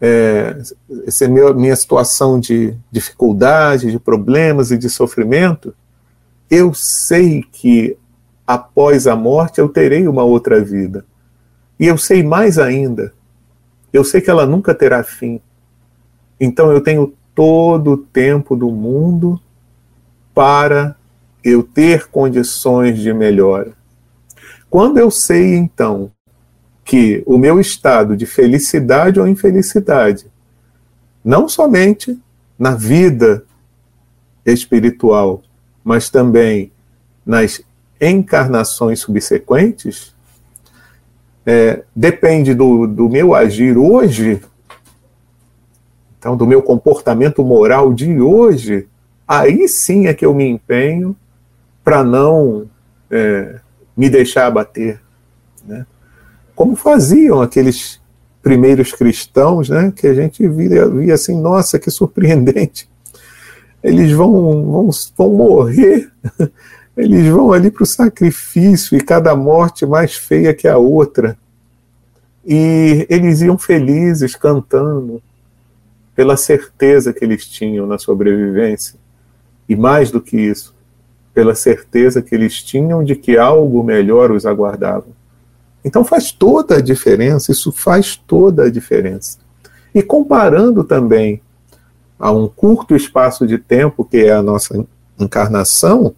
é, 0.05 0.61
essa 1.07 1.29
minha, 1.29 1.53
minha 1.53 1.75
situação 1.77 2.37
de 2.37 2.75
dificuldade, 2.91 3.89
de 3.89 3.97
problemas 3.97 4.69
e 4.69 4.77
de 4.77 4.89
sofrimento, 4.89 5.73
eu 6.51 6.73
sei 6.73 7.41
que 7.49 7.97
após 8.45 9.07
a 9.07 9.15
morte 9.15 9.61
eu 9.61 9.69
terei 9.69 10.05
uma 10.05 10.23
outra 10.23 10.61
vida. 10.61 11.05
E 11.79 11.87
eu 11.87 11.97
sei 11.97 12.21
mais 12.21 12.59
ainda, 12.59 13.13
eu 13.93 14.03
sei 14.03 14.19
que 14.19 14.29
ela 14.29 14.45
nunca 14.45 14.75
terá 14.75 15.05
fim. 15.05 15.39
Então 16.37 16.69
eu 16.69 16.81
tenho 16.81 17.13
todo 17.33 17.93
o 17.93 17.97
tempo 17.97 18.57
do 18.57 18.69
mundo 18.69 19.39
para 20.35 20.97
eu 21.41 21.63
ter 21.63 22.09
condições 22.09 22.99
de 22.99 23.13
melhora. 23.13 23.71
Quando 24.69 24.97
eu 24.97 25.09
sei, 25.09 25.55
então, 25.55 26.11
que 26.83 27.23
o 27.25 27.37
meu 27.37 27.59
estado 27.59 28.15
de 28.15 28.25
felicidade 28.25 29.19
ou 29.19 29.27
infelicidade, 29.27 30.27
não 31.23 31.47
somente 31.47 32.19
na 32.57 32.75
vida 32.75 33.43
espiritual, 34.45 35.41
mas 35.83 36.09
também 36.09 36.71
nas 37.25 37.61
encarnações 37.99 38.99
subsequentes, 38.99 40.13
é, 41.45 41.83
depende 41.95 42.53
do, 42.53 42.87
do 42.87 43.09
meu 43.09 43.33
agir 43.33 43.77
hoje 43.77 44.41
então, 46.23 46.37
do 46.37 46.47
meu 46.47 46.61
comportamento 46.61 47.43
moral 47.43 47.93
de 47.93 48.21
hoje, 48.21 48.87
aí 49.27 49.67
sim 49.67 50.07
é 50.07 50.13
que 50.13 50.25
eu 50.25 50.33
me 50.33 50.47
empenho 50.47 51.13
para 51.83 52.01
não 52.01 52.65
é, 53.11 53.59
me 53.95 54.09
deixar 54.09 54.47
abater. 54.47 55.01
Né? 55.65 55.85
Como 56.55 56.75
faziam 56.75 57.41
aqueles 57.41 58.01
primeiros 58.41 58.91
cristãos, 58.91 59.69
né, 59.69 59.91
que 59.95 60.05
a 60.05 60.13
gente 60.13 60.47
via, 60.47 60.87
via 60.87 61.13
assim, 61.13 61.39
nossa, 61.39 61.79
que 61.79 61.89
surpreendente. 61.89 62.89
Eles 63.81 64.11
vão, 64.11 64.31
vão, 64.69 64.89
vão 65.17 65.29
morrer, 65.29 66.11
eles 66.95 67.27
vão 67.27 67.51
ali 67.51 67.71
para 67.71 67.83
o 67.83 67.87
sacrifício 67.87 68.97
e 68.97 69.01
cada 69.01 69.35
morte 69.35 69.85
mais 69.85 70.15
feia 70.15 70.53
que 70.53 70.67
a 70.67 70.77
outra. 70.77 71.37
E 72.45 73.07
eles 73.09 73.41
iam 73.41 73.57
felizes 73.57 74.35
cantando 74.35 75.21
pela 76.13 76.37
certeza 76.37 77.13
que 77.13 77.23
eles 77.23 77.45
tinham 77.45 77.87
na 77.87 77.97
sobrevivência. 77.97 78.99
E 79.67 79.75
mais 79.75 80.11
do 80.11 80.21
que 80.21 80.37
isso, 80.37 80.75
pela 81.33 81.55
certeza 81.55 82.21
que 82.21 82.35
eles 82.35 82.61
tinham 82.61 83.03
de 83.03 83.15
que 83.15 83.37
algo 83.37 83.81
melhor 83.83 84.31
os 84.31 84.45
aguardava. 84.45 85.07
Então 85.83 86.03
faz 86.03 86.31
toda 86.31 86.77
a 86.77 86.81
diferença, 86.81 87.51
isso 87.51 87.71
faz 87.71 88.15
toda 88.15 88.63
a 88.63 88.71
diferença. 88.71 89.37
E 89.93 90.01
comparando 90.01 90.83
também 90.83 91.41
a 92.17 92.31
um 92.31 92.47
curto 92.47 92.95
espaço 92.95 93.45
de 93.45 93.57
tempo, 93.57 94.05
que 94.05 94.17
é 94.17 94.31
a 94.31 94.41
nossa 94.41 94.85
encarnação, 95.19 96.15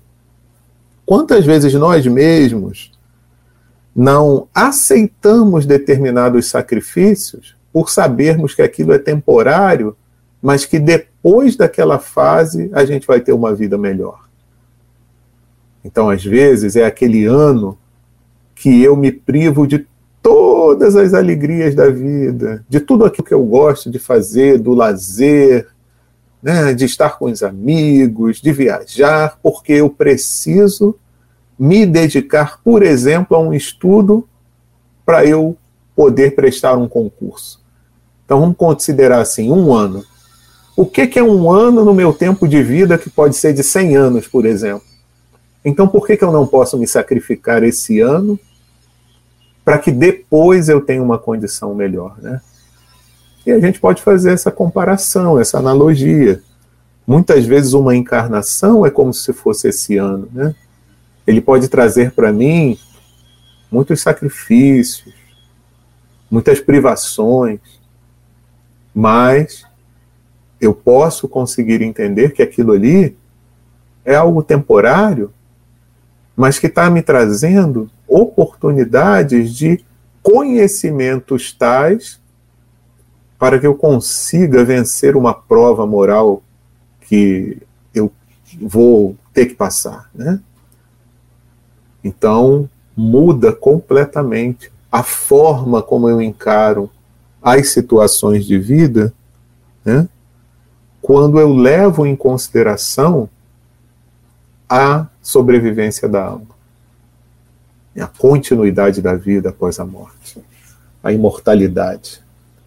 quantas 1.05 1.45
vezes 1.45 1.73
nós 1.73 2.05
mesmos 2.05 2.91
não 3.95 4.47
aceitamos 4.53 5.65
determinados 5.65 6.47
sacrifícios 6.47 7.55
por 7.71 7.89
sabermos 7.89 8.53
que 8.53 8.61
aquilo 8.61 8.93
é 8.93 8.99
temporário, 8.99 9.95
mas 10.41 10.65
que 10.65 10.79
depois 10.79 11.55
daquela 11.55 11.97
fase 11.97 12.69
a 12.73 12.85
gente 12.85 13.07
vai 13.07 13.19
ter 13.19 13.33
uma 13.33 13.55
vida 13.55 13.77
melhor. 13.77 14.25
Então, 15.83 16.09
às 16.09 16.23
vezes, 16.23 16.75
é 16.75 16.85
aquele 16.85 17.25
ano 17.25 17.77
que 18.55 18.81
eu 18.81 18.95
me 18.95 19.11
privo 19.11 19.67
de 19.67 19.85
todas 20.21 20.95
as 20.95 21.13
alegrias 21.13 21.75
da 21.75 21.89
vida, 21.89 22.65
de 22.67 22.79
tudo 22.79 23.05
aquilo 23.05 23.27
que 23.27 23.33
eu 23.33 23.43
gosto 23.43 23.91
de 23.91 23.99
fazer, 23.99 24.57
do 24.57 24.73
lazer, 24.73 25.67
né, 26.41 26.73
de 26.73 26.85
estar 26.85 27.19
com 27.19 27.25
os 27.25 27.43
amigos, 27.43 28.41
de 28.41 28.51
viajar, 28.51 29.37
porque 29.43 29.73
eu 29.73 29.89
preciso 29.89 30.95
me 31.57 31.85
dedicar, 31.85 32.59
por 32.63 32.81
exemplo, 32.81 33.37
a 33.37 33.39
um 33.39 33.53
estudo 33.53 34.27
para 35.05 35.25
eu 35.25 35.55
poder 35.95 36.35
prestar 36.35 36.75
um 36.77 36.87
concurso. 36.87 37.63
Então 38.25 38.39
vamos 38.39 38.57
considerar 38.57 39.21
assim, 39.21 39.51
um 39.51 39.73
ano. 39.73 40.03
O 40.75 40.85
que, 40.85 41.07
que 41.07 41.19
é 41.19 41.23
um 41.23 41.51
ano 41.51 41.85
no 41.85 41.93
meu 41.93 42.11
tempo 42.11 42.47
de 42.47 42.61
vida 42.63 42.97
que 42.97 43.09
pode 43.09 43.35
ser 43.35 43.53
de 43.53 43.63
100 43.63 43.95
anos, 43.95 44.27
por 44.27 44.45
exemplo? 44.45 44.94
Então 45.65 45.87
por 45.87 46.05
que, 46.05 46.15
que 46.15 46.23
eu 46.23 46.31
não 46.31 46.45
posso 46.45 46.77
me 46.77 46.87
sacrificar 46.87 47.63
esse 47.63 47.99
ano 47.99 48.39
para 49.65 49.79
que 49.79 49.91
depois 49.91 50.69
eu 50.69 50.79
tenha 50.79 51.01
uma 51.01 51.17
condição 51.17 51.73
melhor, 51.73 52.15
né? 52.21 52.39
E 53.43 53.51
a 53.51 53.59
gente 53.59 53.79
pode 53.79 54.01
fazer 54.01 54.31
essa 54.31 54.51
comparação, 54.51 55.39
essa 55.39 55.57
analogia. 55.57 56.41
Muitas 57.05 57.45
vezes 57.45 57.73
uma 57.73 57.95
encarnação 57.95 58.85
é 58.85 58.91
como 58.91 59.11
se 59.11 59.33
fosse 59.33 59.67
esse 59.67 59.97
ano, 59.97 60.29
né? 60.31 60.55
Ele 61.25 61.41
pode 61.41 61.67
trazer 61.67 62.11
para 62.11 62.31
mim 62.31 62.77
muitos 63.71 64.01
sacrifícios, 64.01 65.13
muitas 66.29 66.59
privações, 66.59 67.59
mas 68.93 69.65
eu 70.61 70.73
posso 70.73 71.27
conseguir 71.27 71.81
entender 71.81 72.33
que 72.33 72.43
aquilo 72.43 72.71
ali 72.71 73.17
é 74.03 74.15
algo 74.15 74.43
temporário, 74.43 75.33
mas 76.35 76.59
que 76.59 76.67
está 76.67 76.89
me 76.89 77.01
trazendo 77.01 77.89
oportunidades 78.07 79.53
de 79.53 79.83
conhecimentos 80.21 81.51
tais 81.53 82.19
para 83.37 83.59
que 83.59 83.67
eu 83.67 83.75
consiga 83.75 84.63
vencer 84.63 85.15
uma 85.15 85.33
prova 85.33 85.85
moral 85.85 86.41
que 87.01 87.61
eu 87.93 88.11
vou 88.59 89.15
ter 89.33 89.45
que 89.47 89.53
passar, 89.53 90.09
né? 90.13 90.39
Então, 92.03 92.69
muda 92.95 93.51
completamente 93.51 94.71
a 94.91 95.03
forma 95.03 95.81
como 95.81 96.09
eu 96.09 96.21
encaro 96.21 96.89
as 97.41 97.69
situações 97.69 98.45
de 98.45 98.57
vida, 98.57 99.13
né? 99.83 100.07
quando 101.01 101.39
eu 101.39 101.53
levo 101.53 102.05
em 102.05 102.15
consideração 102.15 103.29
a 104.69 105.07
sobrevivência 105.21 106.07
da 106.07 106.23
alma, 106.23 106.55
a 107.99 108.07
continuidade 108.07 109.01
da 109.01 109.15
vida 109.15 109.49
após 109.49 109.79
a 109.79 109.85
morte, 109.85 110.43
a 111.03 111.11
imortalidade. 111.11 112.21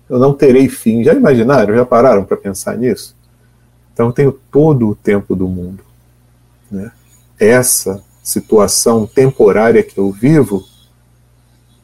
Eu 0.09 0.19
não 0.19 0.33
terei 0.33 0.69
fim. 0.69 1.05
Já 1.05 1.13
imaginaram? 1.13 1.75
Já 1.75 1.85
pararam 1.85 2.25
para 2.25 2.37
pensar 2.37 2.79
nisso? 2.79 3.15
Então 3.93 4.07
eu 4.07 4.13
tenho 4.13 4.33
todo 4.51 4.89
o 4.89 4.95
tempo 4.95 5.35
do 5.37 5.47
mundo. 5.47 5.83
Né? 6.71 6.91
Essa 7.39 8.03
situação 8.23 9.07
temporária 9.07 9.83
que 9.83 9.99
eu 9.99 10.11
vivo, 10.11 10.65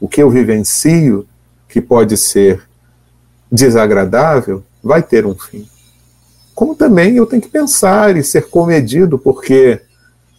o 0.00 0.09
que 0.09 0.22
eu 0.22 0.31
vivencio, 0.31 1.27
que 1.68 1.81
pode 1.81 2.16
ser 2.16 2.62
desagradável, 3.50 4.64
vai 4.83 5.03
ter 5.03 5.27
um 5.27 5.35
fim. 5.35 5.68
Como 6.55 6.74
também 6.74 7.16
eu 7.16 7.27
tenho 7.27 7.42
que 7.42 7.48
pensar 7.48 8.16
e 8.16 8.22
ser 8.22 8.48
comedido, 8.48 9.18
porque 9.18 9.81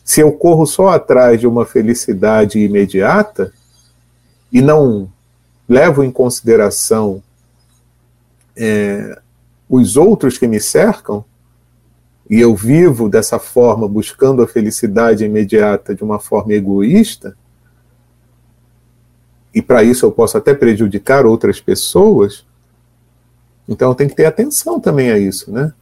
se 0.05 0.21
eu 0.21 0.31
corro 0.31 0.67
só 0.67 0.89
atrás 0.89 1.39
de 1.39 1.47
uma 1.47 1.65
felicidade 1.65 2.59
imediata 2.59 3.51
e 4.53 4.61
não 4.61 5.11
levo 5.67 6.03
em 6.03 6.11
consideração 6.11 7.23
é, 8.55 9.19
os 9.67 9.97
outros 9.97 10.37
que 10.37 10.47
me 10.47 10.59
cercam, 10.59 11.25
e 12.29 12.39
eu 12.39 12.55
vivo 12.55 13.09
dessa 13.09 13.39
forma, 13.39 13.87
buscando 13.87 14.43
a 14.43 14.47
felicidade 14.47 15.25
imediata 15.25 15.95
de 15.95 16.03
uma 16.03 16.19
forma 16.19 16.53
egoísta, 16.53 17.35
e 19.55 19.61
para 19.61 19.83
isso 19.83 20.05
eu 20.05 20.11
posso 20.11 20.37
até 20.37 20.53
prejudicar 20.53 21.25
outras 21.25 21.59
pessoas, 21.59 22.45
então 23.67 23.95
tenho 23.95 24.11
que 24.11 24.15
ter 24.15 24.25
atenção 24.25 24.79
também 24.79 25.09
a 25.09 25.17
isso, 25.17 25.51
né? 25.51 25.73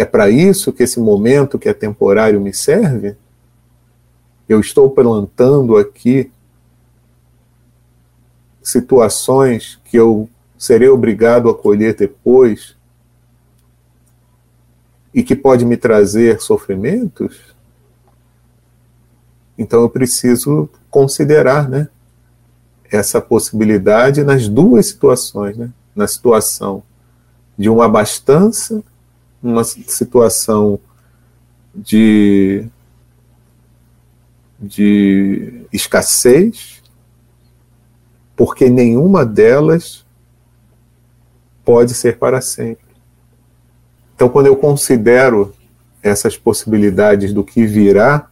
É 0.00 0.04
para 0.06 0.30
isso 0.30 0.72
que 0.72 0.82
esse 0.82 0.98
momento 0.98 1.58
que 1.58 1.68
é 1.68 1.74
temporário 1.74 2.40
me 2.40 2.54
serve? 2.54 3.18
Eu 4.48 4.58
estou 4.58 4.88
plantando 4.88 5.76
aqui 5.76 6.32
situações 8.62 9.78
que 9.84 9.98
eu 9.98 10.26
serei 10.56 10.88
obrigado 10.88 11.50
a 11.50 11.54
colher 11.54 11.94
depois 11.94 12.74
e 15.12 15.22
que 15.22 15.36
pode 15.36 15.66
me 15.66 15.76
trazer 15.76 16.40
sofrimentos, 16.40 17.54
então 19.58 19.82
eu 19.82 19.90
preciso 19.90 20.66
considerar, 20.88 21.68
né, 21.68 21.90
essa 22.90 23.20
possibilidade 23.20 24.24
nas 24.24 24.48
duas 24.48 24.86
situações, 24.86 25.58
né, 25.58 25.70
na 25.94 26.08
situação 26.08 26.82
de 27.58 27.68
uma 27.68 27.84
abastança, 27.84 28.82
uma 29.42 29.64
situação 29.64 30.78
de 31.74 32.68
de 34.60 35.64
escassez, 35.72 36.82
porque 38.36 38.68
nenhuma 38.68 39.24
delas 39.24 40.04
pode 41.64 41.94
ser 41.94 42.18
para 42.18 42.42
sempre. 42.42 42.84
Então, 44.14 44.28
quando 44.28 44.48
eu 44.48 44.56
considero 44.56 45.54
essas 46.02 46.36
possibilidades 46.36 47.32
do 47.32 47.42
que 47.42 47.64
virá, 47.64 48.28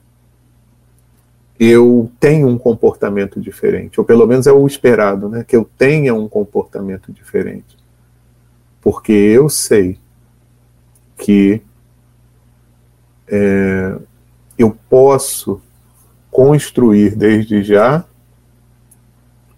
eu 1.59 2.11
tenho 2.21 2.47
um 2.47 2.59
comportamento 2.59 3.41
diferente, 3.41 3.99
ou 3.99 4.05
pelo 4.05 4.27
menos 4.27 4.47
é 4.47 4.53
o 4.53 4.67
esperado, 4.67 5.29
né? 5.29 5.45
Que 5.45 5.57
eu 5.57 5.69
tenha 5.79 6.15
um 6.15 6.29
comportamento 6.29 7.11
diferente. 7.11 7.77
Porque 8.81 9.13
eu 9.13 9.49
sei 9.49 9.99
que 11.19 11.61
é, 13.27 13.97
eu 14.57 14.77
posso 14.89 15.61
construir 16.31 17.15
desde 17.15 17.63
já 17.63 18.05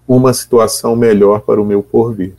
uma 0.08 0.32
situação 0.32 0.96
melhor 0.96 1.42
para 1.42 1.60
o 1.60 1.64
meu 1.64 1.82
porvir. 1.82 2.34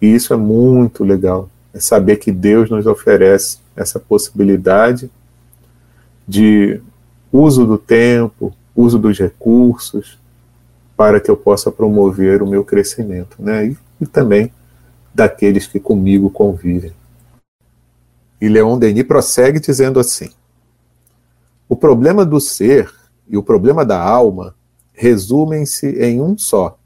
E 0.00 0.14
isso 0.14 0.32
é 0.32 0.36
muito 0.36 1.02
legal 1.02 1.48
é 1.76 1.80
saber 1.80 2.16
que 2.16 2.32
Deus 2.32 2.70
nos 2.70 2.86
oferece 2.86 3.58
essa 3.76 4.00
possibilidade 4.00 5.10
de 6.26 6.80
uso 7.30 7.66
do 7.66 7.76
tempo, 7.76 8.54
uso 8.74 8.98
dos 8.98 9.18
recursos, 9.18 10.18
para 10.96 11.20
que 11.20 11.30
eu 11.30 11.36
possa 11.36 11.70
promover 11.70 12.42
o 12.42 12.46
meu 12.46 12.64
crescimento, 12.64 13.36
né? 13.38 13.66
E, 13.66 13.76
e 14.00 14.06
também 14.06 14.50
daqueles 15.14 15.66
que 15.66 15.78
comigo 15.78 16.30
convivem. 16.30 16.92
E 18.40 18.48
Leon 18.48 18.78
Denis 18.78 19.04
prossegue 19.04 19.60
dizendo 19.60 19.98
assim: 19.98 20.30
O 21.68 21.76
problema 21.76 22.24
do 22.24 22.40
ser 22.40 22.92
e 23.28 23.36
o 23.36 23.42
problema 23.42 23.84
da 23.84 24.00
alma 24.00 24.54
resumem-se 24.92 25.88
em 26.00 26.20
um 26.20 26.36
só. 26.36 26.78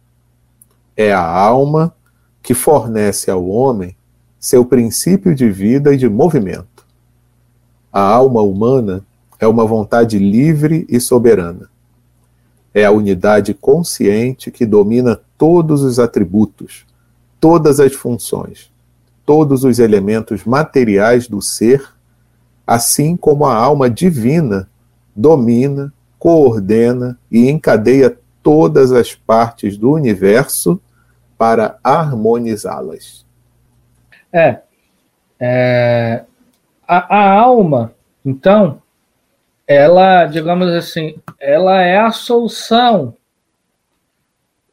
É 0.97 1.13
a 1.13 1.25
alma 1.25 1.95
que 2.43 2.55
fornece 2.55 3.31
ao 3.31 3.47
homem 3.47 3.97
seu 4.39 4.65
princípio 4.65 5.35
de 5.35 5.51
vida 5.51 5.93
e 5.93 5.97
de 5.97 6.09
movimento. 6.09 6.87
A 7.93 8.01
alma 8.01 8.41
humana 8.41 9.05
é 9.39 9.47
uma 9.47 9.67
vontade 9.67 10.19
livre 10.19 10.87
e 10.89 10.99
soberana. 11.01 11.69
é 12.73 12.85
a 12.85 12.93
unidade 12.93 13.53
consciente 13.53 14.51
que 14.51 14.65
domina 14.65 15.21
todos 15.37 15.83
os 15.83 15.99
atributos, 15.99 16.87
todas 17.41 17.81
as 17.81 17.93
funções, 17.95 18.71
todos 19.25 19.65
os 19.65 19.79
elementos 19.79 20.45
materiais 20.45 21.29
do 21.29 21.41
ser, 21.41 21.83
assim 22.67 23.17
como 23.17 23.45
a 23.45 23.55
alma 23.55 23.89
divina 23.89 24.69
domina, 25.15 25.93
coordena 26.19 27.19
e 27.31 27.49
encadeia 27.49 28.17
todas 28.43 28.93
as 28.93 29.15
partes 29.15 29.77
do 29.77 29.93
universo 29.93 30.81
para 31.37 31.79
harmonizá-las. 31.83 33.27
É, 34.33 34.61
é 35.39 36.25
a, 36.87 37.17
a 37.17 37.33
alma, 37.33 37.95
então, 38.25 38.83
ela, 39.67 40.27
digamos 40.27 40.69
assim, 40.69 41.17
ela 41.39 41.81
é 41.81 41.99
a 41.99 42.11
solução 42.11 43.15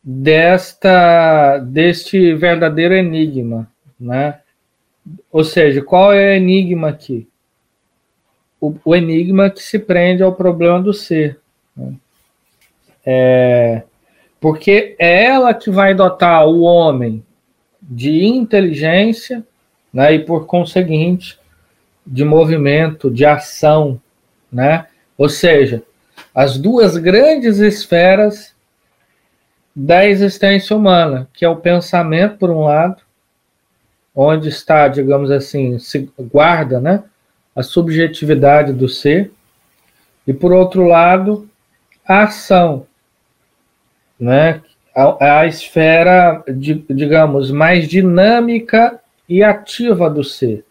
desta 0.03 1.57
deste 1.59 2.33
verdadeiro 2.33 2.93
enigma, 2.93 3.69
né? 3.99 4.39
Ou 5.31 5.43
seja, 5.43 5.81
qual 5.81 6.13
é 6.13 6.33
o 6.33 6.35
enigma 6.35 6.89
aqui? 6.89 7.27
O, 8.59 8.75
o 8.83 8.95
enigma 8.95 9.49
que 9.49 9.61
se 9.61 9.79
prende 9.79 10.23
ao 10.23 10.35
problema 10.35 10.81
do 10.81 10.93
ser. 10.93 11.39
Né? 11.75 11.93
É, 13.05 13.83
porque 14.39 14.95
é 14.99 15.25
ela 15.25 15.53
que 15.53 15.69
vai 15.69 15.93
dotar 15.93 16.45
o 16.47 16.61
homem 16.61 17.23
de 17.81 18.25
inteligência, 18.25 19.45
né, 19.93 20.13
e 20.13 20.19
por 20.19 20.45
conseguinte, 20.45 21.39
de 22.05 22.23
movimento, 22.25 23.09
de 23.09 23.25
ação, 23.25 23.99
né? 24.51 24.87
Ou 25.17 25.29
seja, 25.29 25.83
as 26.33 26.57
duas 26.57 26.97
grandes 26.97 27.59
esferas 27.59 28.53
da 29.75 30.05
existência 30.05 30.75
humana, 30.75 31.27
que 31.33 31.45
é 31.45 31.49
o 31.49 31.55
pensamento 31.55 32.37
por 32.37 32.49
um 32.49 32.61
lado, 32.61 33.01
onde 34.19 34.49
está, 34.49 34.87
digamos 34.87 35.29
assim, 35.29 35.77
se 35.77 36.11
guarda, 36.17 36.81
né, 36.81 37.03
a 37.55 37.61
subjetividade 37.61 38.73
do 38.73 38.89
ser, 38.89 39.31
e 40.25 40.33
por 40.33 40.51
outro 40.51 40.85
lado, 40.85 41.47
a 42.03 42.23
ação, 42.23 42.87
né, 44.19 44.63
a, 44.95 45.41
a 45.41 45.45
esfera, 45.45 46.43
de, 46.47 46.83
digamos, 46.89 47.51
mais 47.51 47.87
dinâmica 47.87 48.99
e 49.29 49.43
ativa 49.43 50.09
do 50.09 50.23
ser. 50.23 50.65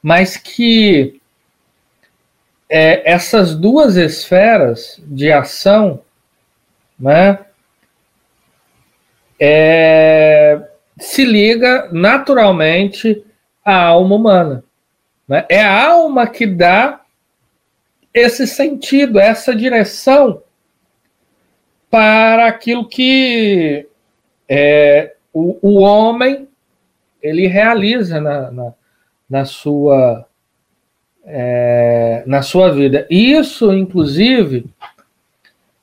Mas 0.00 0.36
que 0.36 1.20
é, 2.68 3.10
essas 3.10 3.56
duas 3.56 3.96
esferas 3.96 5.02
de 5.04 5.32
ação, 5.32 6.00
né, 6.96 7.40
é, 9.40 10.62
se 11.04 11.24
liga 11.24 11.88
naturalmente 11.92 13.24
à 13.64 13.84
alma 13.84 14.16
humana. 14.16 14.64
Né? 15.28 15.44
É 15.48 15.62
a 15.62 15.86
alma 15.86 16.26
que 16.26 16.46
dá 16.46 17.02
esse 18.12 18.46
sentido, 18.46 19.18
essa 19.18 19.54
direção 19.54 20.42
para 21.90 22.46
aquilo 22.46 22.88
que 22.88 23.86
é, 24.48 25.14
o, 25.32 25.58
o 25.62 25.80
homem 25.80 26.48
ele 27.22 27.46
realiza 27.46 28.20
na, 28.20 28.50
na, 28.50 28.74
na 29.28 29.44
sua 29.44 30.26
é, 31.26 32.22
na 32.26 32.42
sua 32.42 32.70
vida. 32.70 33.06
Isso, 33.08 33.72
inclusive, 33.72 34.66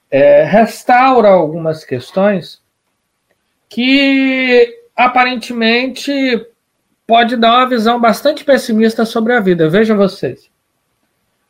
é, 0.09 0.43
restaura 0.43 1.29
algumas 1.29 1.83
questões 1.83 2.61
que 3.67 4.80
aparentemente 5.05 6.11
pode 7.05 7.35
dar 7.35 7.57
uma 7.57 7.69
visão 7.69 7.99
bastante 7.99 8.43
pessimista 8.43 9.05
sobre 9.05 9.33
a 9.33 9.39
vida. 9.39 9.69
Veja 9.69 9.95
vocês. 9.95 10.49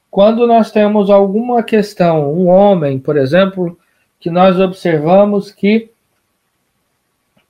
Quando 0.10 0.46
nós 0.46 0.72
temos 0.72 1.10
alguma 1.10 1.64
questão, 1.64 2.34
um 2.34 2.48
homem, 2.48 3.00
por 3.00 3.16
exemplo, 3.16 3.78
que 4.20 4.30
nós 4.30 4.60
observamos 4.60 5.52
que 5.52 5.90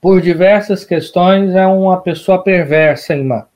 por 0.00 0.20
diversas 0.20 0.84
questões 0.84 1.54
é 1.54 1.66
uma 1.66 2.00
pessoa 2.00 2.42
perversa 2.42 3.16
má. 3.16 3.46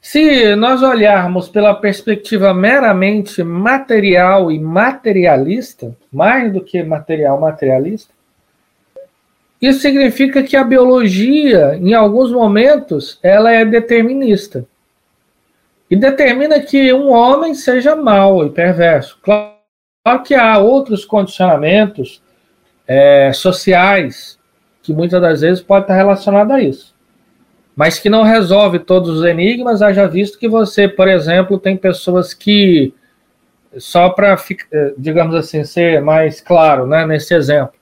Se 0.00 0.56
nós 0.56 0.82
olharmos 0.82 1.48
pela 1.48 1.74
perspectiva 1.74 2.54
meramente 2.54 3.42
material 3.42 4.50
e 4.50 4.58
materialista, 4.58 5.94
mais 6.10 6.50
do 6.50 6.62
que 6.62 6.82
material 6.82 7.38
materialista, 7.38 8.12
isso 9.60 9.80
significa 9.80 10.42
que 10.42 10.56
a 10.56 10.64
biologia, 10.64 11.76
em 11.80 11.94
alguns 11.94 12.32
momentos, 12.32 13.18
ela 13.22 13.52
é 13.52 13.64
determinista. 13.64 14.64
E 15.90 15.96
determina 15.96 16.60
que 16.60 16.92
um 16.92 17.10
homem 17.10 17.54
seja 17.54 17.96
mau 17.96 18.46
e 18.46 18.50
perverso. 18.50 19.18
Claro 19.22 20.22
que 20.24 20.34
há 20.34 20.56
outros 20.58 21.04
condicionamentos 21.04 22.22
é, 22.86 23.32
sociais 23.32 24.38
que 24.82 24.92
muitas 24.92 25.20
das 25.20 25.40
vezes 25.42 25.62
podem 25.62 25.82
estar 25.82 25.96
relacionados 25.96 26.54
a 26.54 26.60
isso 26.60 26.94
mas 27.80 27.98
que 27.98 28.10
não 28.10 28.22
resolve 28.22 28.78
todos 28.78 29.08
os 29.08 29.24
enigmas, 29.24 29.80
haja 29.80 30.06
visto 30.06 30.38
que 30.38 30.46
você, 30.46 30.86
por 30.86 31.08
exemplo, 31.08 31.58
tem 31.58 31.78
pessoas 31.78 32.34
que, 32.34 32.92
só 33.78 34.10
para, 34.10 34.36
eh, 34.70 34.92
digamos 34.98 35.34
assim, 35.34 35.64
ser 35.64 36.02
mais 36.02 36.42
claro 36.42 36.86
né, 36.86 37.06
nesse 37.06 37.32
exemplo, 37.32 37.72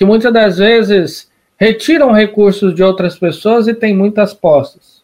que 0.00 0.04
muitas 0.06 0.32
das 0.32 0.56
vezes 0.56 1.30
retiram 1.58 2.10
recursos 2.10 2.74
de 2.74 2.82
outras 2.82 3.18
pessoas 3.18 3.68
e 3.68 3.74
têm 3.74 3.94
muitas 3.94 4.32
posses. 4.32 5.02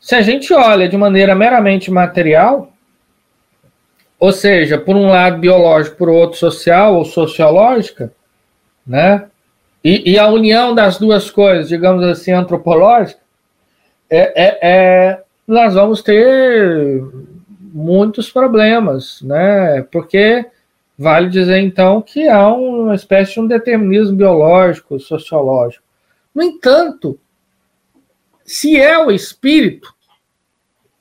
Se 0.00 0.16
a 0.16 0.22
gente 0.22 0.52
olha 0.52 0.88
de 0.88 0.96
maneira 0.96 1.36
meramente 1.36 1.88
material, 1.88 2.72
ou 4.18 4.32
seja, 4.32 4.76
por 4.76 4.96
um 4.96 5.10
lado 5.10 5.38
biológico, 5.38 5.98
por 5.98 6.08
outro 6.08 6.36
social 6.36 6.96
ou 6.96 7.04
sociológica, 7.04 8.12
né? 8.84 9.28
E, 9.84 10.14
e, 10.14 10.18
a 10.18 10.26
união 10.26 10.74
das 10.74 10.98
duas 10.98 11.30
coisas, 11.30 11.68
digamos 11.68 12.02
assim, 12.02 12.32
antropológica, 12.32 13.20
é, 14.10 14.32
é, 14.34 14.58
é, 14.62 15.22
nós 15.46 15.74
vamos 15.74 16.02
ter 16.02 17.04
muitos 17.72 18.32
problemas, 18.32 19.22
né? 19.22 19.86
Porque 19.92 20.44
vale 21.00 21.30
dizer 21.30 21.56
então 21.60 22.02
que 22.02 22.28
há 22.28 22.46
uma 22.52 22.94
espécie 22.94 23.32
de 23.32 23.40
um 23.40 23.46
determinismo 23.46 24.14
biológico, 24.14 25.00
sociológico. 25.00 25.82
No 26.34 26.42
entanto, 26.42 27.18
se 28.44 28.78
é 28.78 28.98
o 28.98 29.10
espírito, 29.10 29.94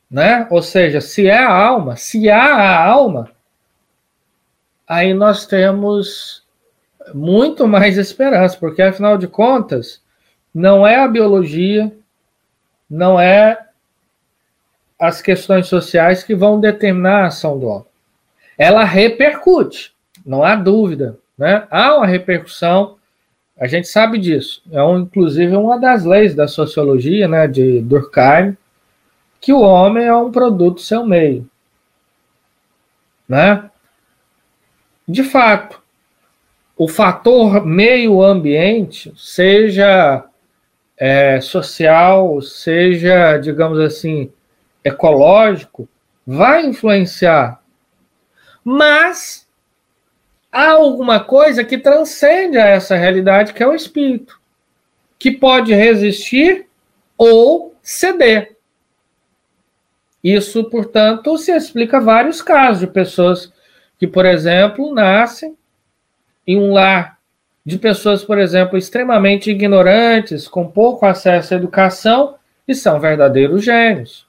né? 0.09 0.47
Ou 0.49 0.62
seja, 0.62 1.01
se 1.01 1.27
é 1.27 1.38
a 1.38 1.53
alma, 1.53 1.97
se 1.97 2.29
há 2.29 2.45
a 2.45 2.85
alma, 2.85 3.29
aí 4.88 5.13
nós 5.13 5.45
temos 5.45 6.43
muito 7.13 7.67
mais 7.67 7.97
esperança, 7.97 8.55
porque 8.57 8.81
afinal 8.81 9.17
de 9.17 9.27
contas, 9.27 10.01
não 10.53 10.88
é 10.88 10.95
a 10.95 11.09
biologia, 11.09 11.91
não 12.89 13.19
é 13.19 13.67
as 14.97 15.21
questões 15.21 15.67
sociais 15.67 16.23
que 16.23 16.33
vão 16.33 16.57
determinar 16.57 17.23
a 17.23 17.27
ação 17.27 17.59
do 17.59 17.67
homem. 17.67 17.88
Ela 18.59 18.83
repercute, 18.83 19.93
não 20.25 20.43
há 20.43 20.53
dúvida, 20.53 21.17
né? 21.37 21.65
Há 21.71 21.95
uma 21.95 22.05
repercussão, 22.05 22.97
a 23.57 23.65
gente 23.65 23.87
sabe 23.87 24.17
disso. 24.17 24.61
É 24.69 24.83
um, 24.83 24.99
inclusive 24.99 25.55
uma 25.55 25.79
das 25.79 26.03
leis 26.03 26.35
da 26.35 26.45
sociologia, 26.45 27.25
né, 27.25 27.47
de 27.47 27.79
Durkheim, 27.79 28.57
que 29.39 29.53
o 29.53 29.61
homem 29.61 30.03
é 30.05 30.13
um 30.13 30.29
produto 30.29 30.81
seu 30.81 31.05
meio, 31.05 31.49
né? 33.27 33.71
De 35.07 35.23
fato, 35.23 35.81
o 36.75 36.87
fator 36.87 37.65
meio 37.65 38.21
ambiente, 38.21 39.13
seja 39.15 40.25
é, 40.97 41.39
social, 41.39 42.41
seja, 42.41 43.37
digamos 43.37 43.79
assim, 43.79 44.29
ecológico, 44.83 45.87
vai 46.27 46.65
influenciar. 46.65 47.58
Mas 48.63 49.47
há 50.51 50.71
alguma 50.71 51.19
coisa 51.19 51.63
que 51.63 51.77
transcende 51.77 52.57
a 52.57 52.65
essa 52.67 52.95
realidade, 52.95 53.53
que 53.53 53.63
é 53.63 53.67
o 53.67 53.75
espírito, 53.75 54.39
que 55.17 55.31
pode 55.31 55.73
resistir 55.73 56.67
ou 57.17 57.75
ceder. 57.81 58.55
Isso, 60.23 60.63
portanto, 60.65 61.37
se 61.37 61.51
explica 61.51 61.99
vários 61.99 62.41
casos 62.41 62.81
de 62.81 62.87
pessoas 62.87 63.51
que, 63.97 64.07
por 64.07 64.25
exemplo, 64.25 64.93
nascem 64.93 65.57
em 66.45 66.57
um 66.57 66.73
lar 66.73 67.19
de 67.65 67.77
pessoas, 67.77 68.23
por 68.23 68.37
exemplo, 68.37 68.77
extremamente 68.77 69.51
ignorantes, 69.51 70.47
com 70.47 70.67
pouco 70.67 71.05
acesso 71.05 71.53
à 71.53 71.57
educação, 71.57 72.35
e 72.67 72.73
são 72.73 72.99
verdadeiros 72.99 73.63
gênios. 73.63 74.27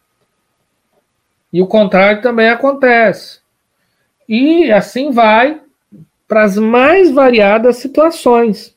E 1.52 1.60
o 1.60 1.66
contrário 1.66 2.22
também 2.22 2.48
acontece. 2.48 3.40
E 4.30 4.70
assim 4.70 5.10
vai, 5.10 5.60
para 6.28 6.44
as 6.44 6.56
mais 6.56 7.10
variadas 7.10 7.78
situações. 7.78 8.76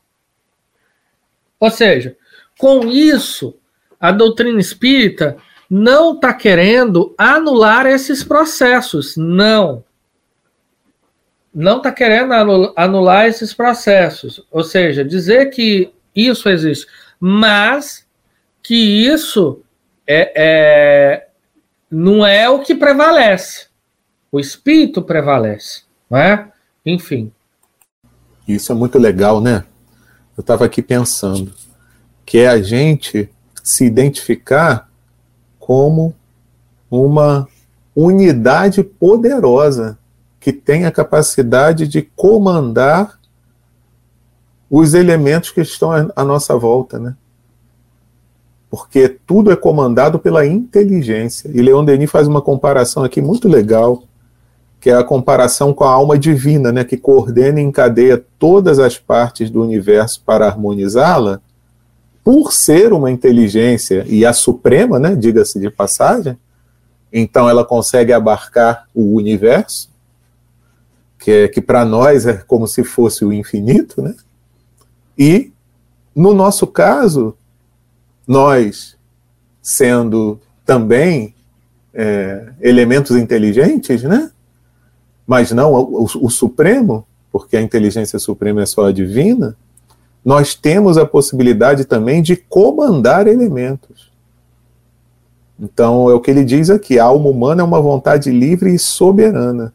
Ou 1.59 1.69
seja, 1.69 2.17
com 2.57 2.87
isso, 2.87 3.55
a 3.99 4.11
doutrina 4.11 4.59
espírita 4.59 5.37
não 5.69 6.15
está 6.15 6.33
querendo 6.33 7.13
anular 7.15 7.85
esses 7.85 8.23
processos, 8.23 9.15
não. 9.15 9.85
Não 11.53 11.77
está 11.77 11.91
querendo 11.91 12.33
anular 12.75 13.27
esses 13.27 13.53
processos. 13.53 14.43
Ou 14.49 14.63
seja, 14.63 15.05
dizer 15.05 15.51
que 15.51 15.93
isso 16.15 16.49
existe, 16.49 16.87
mas 17.19 18.07
que 18.63 19.05
isso 19.05 19.61
é, 20.07 20.33
é 20.35 21.27
não 21.91 22.25
é 22.25 22.49
o 22.49 22.57
que 22.57 22.73
prevalece. 22.73 23.71
O 24.33 24.39
espírito 24.39 24.99
prevalece, 25.03 25.83
não 26.09 26.17
é? 26.17 26.51
Enfim. 26.83 27.31
Isso 28.47 28.71
é 28.71 28.75
muito 28.75 28.97
legal, 28.97 29.39
né? 29.39 29.63
Eu 30.35 30.41
estava 30.41 30.65
aqui 30.65 30.81
pensando 30.81 31.53
que 32.25 32.39
é 32.39 32.47
a 32.47 32.59
gente 32.59 33.29
se 33.63 33.85
identificar 33.85 34.89
como 35.59 36.15
uma 36.89 37.47
unidade 37.95 38.81
poderosa 38.83 39.99
que 40.39 40.51
tem 40.51 40.85
a 40.85 40.91
capacidade 40.91 41.87
de 41.87 42.01
comandar 42.01 43.19
os 44.67 44.95
elementos 44.95 45.51
que 45.51 45.61
estão 45.61 45.91
à 46.15 46.23
nossa 46.23 46.57
volta, 46.57 46.97
né? 46.97 47.15
Porque 48.67 49.07
tudo 49.07 49.51
é 49.51 49.55
comandado 49.55 50.17
pela 50.17 50.43
inteligência. 50.43 51.51
E 51.53 51.61
Leon 51.61 51.85
Denis 51.85 52.09
faz 52.09 52.27
uma 52.27 52.41
comparação 52.41 53.03
aqui 53.03 53.21
muito 53.21 53.47
legal 53.47 54.03
que 54.83 54.89
é 54.89 54.95
a 54.97 55.03
comparação 55.03 55.73
com 55.73 55.85
a 55.85 55.93
alma 55.93 56.19
divina, 56.19 56.69
né, 56.69 56.83
que 56.83 56.97
coordena 56.97 57.61
e 57.61 57.63
encadeia 57.63 58.21
todas 58.37 58.79
as 58.79 58.97
partes 58.97 59.49
do 59.49 59.61
universo 59.61 60.21
para 60.25 60.45
harmonizá-la, 60.45 61.39
por 62.21 62.51
ser 62.51 62.91
uma 62.91 63.09
inteligência 63.09 64.03
e 64.09 64.25
a 64.25 64.33
suprema, 64.33 64.99
né, 64.99 65.15
diga-se 65.15 65.57
de 65.57 65.69
passagem, 65.69 66.37
então 67.13 67.47
ela 67.47 67.63
consegue 67.63 68.11
abarcar 68.11 68.85
o 68.93 69.15
universo, 69.15 69.89
que, 71.17 71.31
é, 71.31 71.47
que 71.47 71.61
para 71.61 71.85
nós 71.85 72.25
é 72.25 72.33
como 72.45 72.67
se 72.67 72.83
fosse 72.83 73.23
o 73.23 73.31
infinito, 73.31 74.01
né? 74.01 74.13
E, 75.17 75.53
no 76.13 76.33
nosso 76.33 76.67
caso, 76.67 77.37
nós, 78.27 78.97
sendo 79.61 80.41
também 80.65 81.33
é, 81.93 82.49
elementos 82.59 83.15
inteligentes, 83.15 84.03
né? 84.03 84.29
Mas 85.25 85.51
não 85.51 85.73
o, 85.73 86.03
o, 86.03 86.29
Supremo, 86.29 87.05
porque 87.31 87.57
a 87.57 87.61
inteligência 87.61 88.19
suprema 88.19 88.61
é 88.61 88.65
só 88.65 88.87
a 88.87 88.91
divina, 88.91 89.55
nós 90.23 90.53
temos 90.53 90.97
a 90.97 91.05
possibilidade 91.05 91.85
também 91.85 92.21
de 92.21 92.35
comandar 92.35 93.27
elementos. 93.27 94.11
Então, 95.59 96.09
é 96.09 96.13
o 96.13 96.19
que 96.19 96.31
ele 96.31 96.43
diz 96.43 96.69
aqui: 96.69 96.99
a 96.99 97.05
alma 97.05 97.29
humana 97.29 97.61
é 97.61 97.65
uma 97.65 97.81
vontade 97.81 98.31
livre 98.31 98.73
e 98.73 98.79
soberana. 98.79 99.73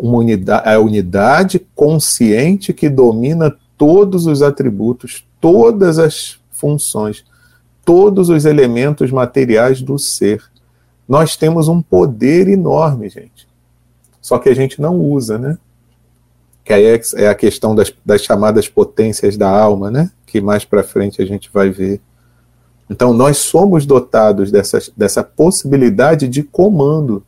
Unidade, 0.00 0.68
a 0.68 0.78
unidade 0.78 1.66
consciente 1.74 2.72
que 2.72 2.88
domina 2.88 3.54
todos 3.76 4.26
os 4.26 4.42
atributos, 4.42 5.26
todas 5.40 5.98
as 5.98 6.38
funções, 6.52 7.24
todos 7.84 8.28
os 8.28 8.44
elementos 8.44 9.10
materiais 9.10 9.82
do 9.82 9.98
ser. 9.98 10.42
Nós 11.08 11.36
temos 11.36 11.68
um 11.68 11.82
poder 11.82 12.48
enorme, 12.48 13.08
gente 13.08 13.47
só 14.20 14.38
que 14.38 14.48
a 14.48 14.54
gente 14.54 14.80
não 14.80 14.96
usa, 14.96 15.38
né? 15.38 15.58
Que 16.64 16.72
aí 16.72 16.84
é, 16.84 17.00
é 17.16 17.28
a 17.28 17.34
questão 17.34 17.74
das, 17.74 17.92
das 18.04 18.22
chamadas 18.22 18.68
potências 18.68 19.36
da 19.36 19.48
alma, 19.48 19.90
né? 19.90 20.10
Que 20.26 20.40
mais 20.40 20.64
para 20.64 20.82
frente 20.82 21.22
a 21.22 21.26
gente 21.26 21.50
vai 21.52 21.70
ver. 21.70 22.00
Então, 22.90 23.12
nós 23.12 23.38
somos 23.38 23.84
dotados 23.84 24.50
dessa, 24.50 24.78
dessa 24.96 25.22
possibilidade 25.22 26.26
de 26.26 26.42
comando. 26.42 27.22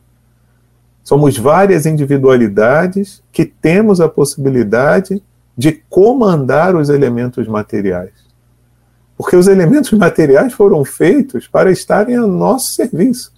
Somos 1.03 1.37
várias 1.37 1.85
individualidades 1.85 3.23
que 3.31 3.45
temos 3.45 4.01
a 4.01 4.09
possibilidade 4.09 5.21
de 5.57 5.71
comandar 5.89 6.75
os 6.75 6.89
elementos 6.89 7.47
materiais. 7.47 8.13
Porque 9.17 9.35
os 9.35 9.47
elementos 9.47 9.91
materiais 9.91 10.53
foram 10.53 10.83
feitos 10.83 11.47
para 11.47 11.71
estarem 11.71 12.15
a 12.15 12.25
nosso 12.25 12.73
serviço 12.73 13.31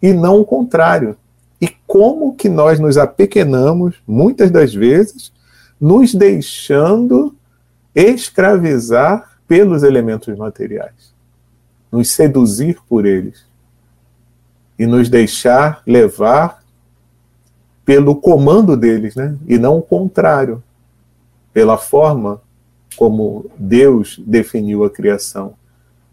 e 0.00 0.12
não 0.12 0.40
o 0.40 0.44
contrário 0.44 1.16
e 1.60 1.68
como 1.86 2.34
que 2.34 2.48
nós 2.48 2.78
nos 2.78 2.96
apequenamos, 2.96 3.96
muitas 4.06 4.50
das 4.50 4.72
vezes, 4.72 5.32
nos 5.80 6.14
deixando 6.14 7.34
escravizar 7.94 9.38
pelos 9.46 9.82
elementos 9.82 10.36
materiais, 10.36 11.14
nos 11.90 12.10
seduzir 12.10 12.78
por 12.88 13.06
eles 13.06 13.44
e 14.78 14.86
nos 14.86 15.08
deixar 15.08 15.82
levar 15.86 16.62
pelo 17.84 18.14
comando 18.14 18.76
deles, 18.76 19.16
né? 19.16 19.36
E 19.46 19.58
não 19.58 19.78
o 19.78 19.82
contrário, 19.82 20.62
pela 21.52 21.78
forma 21.78 22.40
como 22.96 23.50
Deus 23.58 24.20
definiu 24.24 24.84
a 24.84 24.90
criação, 24.90 25.54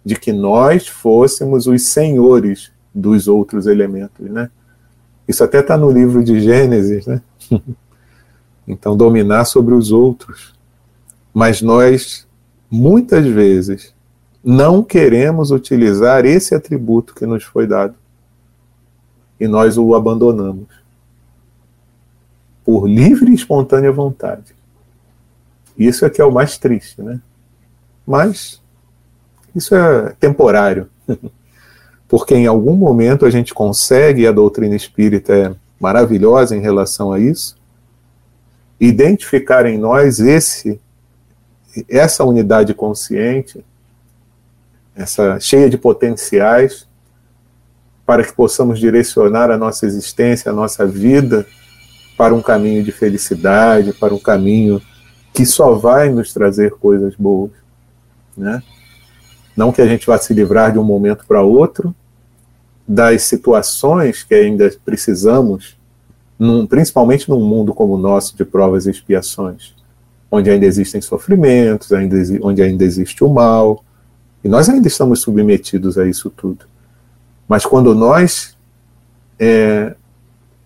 de 0.04 0.16
que 0.16 0.32
nós 0.32 0.88
fôssemos 0.88 1.68
os 1.68 1.88
senhores 1.88 2.72
dos 2.94 3.28
outros 3.28 3.68
elementos, 3.68 4.30
né? 4.30 4.50
Isso 5.28 5.44
até 5.44 5.60
está 5.60 5.78
no 5.78 5.92
livro 5.92 6.24
de 6.24 6.40
Gênesis, 6.40 7.06
né? 7.06 7.22
então, 8.68 8.96
dominar 8.96 9.46
sobre 9.46 9.74
os 9.74 9.92
outros. 9.92 10.54
Mas 11.34 11.62
nós, 11.62 12.28
muitas 12.70 13.26
vezes, 13.26 13.94
não 14.44 14.84
queremos 14.84 15.52
utilizar 15.52 16.26
esse 16.26 16.54
atributo 16.54 17.16
que 17.16 17.26
nos 17.26 17.44
foi 17.44 17.66
dado. 17.66 17.96
E 19.40 19.48
nós 19.48 19.78
o 19.78 19.96
abandonamos. 19.96 20.68
Por 22.64 22.88
livre 22.88 23.32
e 23.32 23.36
espontânea 23.36 23.92
vontade. 23.92 24.56
Isso 25.78 26.06
é 26.06 26.10
que 26.10 26.22
é 26.22 26.26
o 26.26 26.32
mais 26.32 26.58
triste, 26.58 27.02
né? 27.02 27.20
Mas 28.06 28.62
isso 29.56 29.76
é 29.76 30.14
temporário. 30.20 30.90
porque 32.08 32.36
em 32.36 32.48
algum 32.48 32.76
momento 32.76 33.26
a 33.26 33.30
gente 33.30 33.54
consegue, 33.54 34.22
e 34.22 34.28
a 34.28 34.32
doutrina 34.32 34.76
espírita 34.76 35.34
é 35.34 35.56
maravilhosa 35.80 36.56
em 36.56 36.62
relação 36.62 37.12
a 37.12 37.20
isso, 37.20 37.58
identificar 38.80 39.66
em 39.66 39.78
nós 39.78 40.20
esse 40.20 40.80
essa 41.90 42.24
unidade 42.24 42.74
consciente, 42.74 43.66
essa 44.96 45.40
cheia 45.42 45.70
de 45.70 45.78
potenciais, 45.78 46.88
para 48.06 48.24
que 48.24 48.32
possamos 48.34 48.80
direcionar 48.80 49.52
a 49.52 49.58
nossa 49.58 49.86
existência, 49.86 50.52
a 50.52 50.56
nossa 50.56 50.86
vida 50.86 51.46
para 52.18 52.34
um 52.34 52.42
caminho 52.42 52.82
de 52.82 52.94
felicidade, 52.94 53.92
para 53.92 54.14
um 54.14 54.20
caminho 54.20 54.82
que 55.34 55.46
só 55.46 55.74
vai 55.74 56.10
nos 56.10 56.32
trazer 56.32 56.72
coisas 56.72 57.14
boas, 57.16 57.52
né? 58.38 58.64
Não 59.56 59.72
que 59.72 59.82
a 59.82 59.88
gente 59.88 60.06
vá 60.06 60.18
se 60.18 60.34
livrar 60.34 60.72
de 60.72 60.80
um 60.80 60.84
momento 60.84 61.26
para 61.26 61.42
outro 61.42 61.96
das 62.88 63.24
situações 63.24 64.24
que 64.24 64.36
ainda 64.36 64.72
precisamos, 64.84 65.78
num, 66.38 66.68
principalmente 66.68 67.30
num 67.30 67.44
mundo 67.44 67.74
como 67.74 67.94
o 67.94 67.98
nosso 67.98 68.36
de 68.36 68.46
provas 68.46 68.86
e 68.86 68.92
expiações, 68.92 69.74
onde 70.30 70.50
ainda 70.50 70.66
existem 70.66 71.02
sofrimentos, 71.02 71.92
ainda, 71.94 72.18
onde 72.42 72.62
ainda 72.62 72.84
existe 72.84 73.24
o 73.24 73.30
mal, 73.30 73.84
e 74.44 74.50
nós 74.50 74.70
ainda 74.70 74.88
estamos 74.88 75.22
submetidos 75.22 75.98
a 75.98 76.06
isso 76.06 76.30
tudo. 76.30 76.66
Mas 77.48 77.66
quando 77.66 77.96
nós 77.96 78.56
é, 79.40 79.96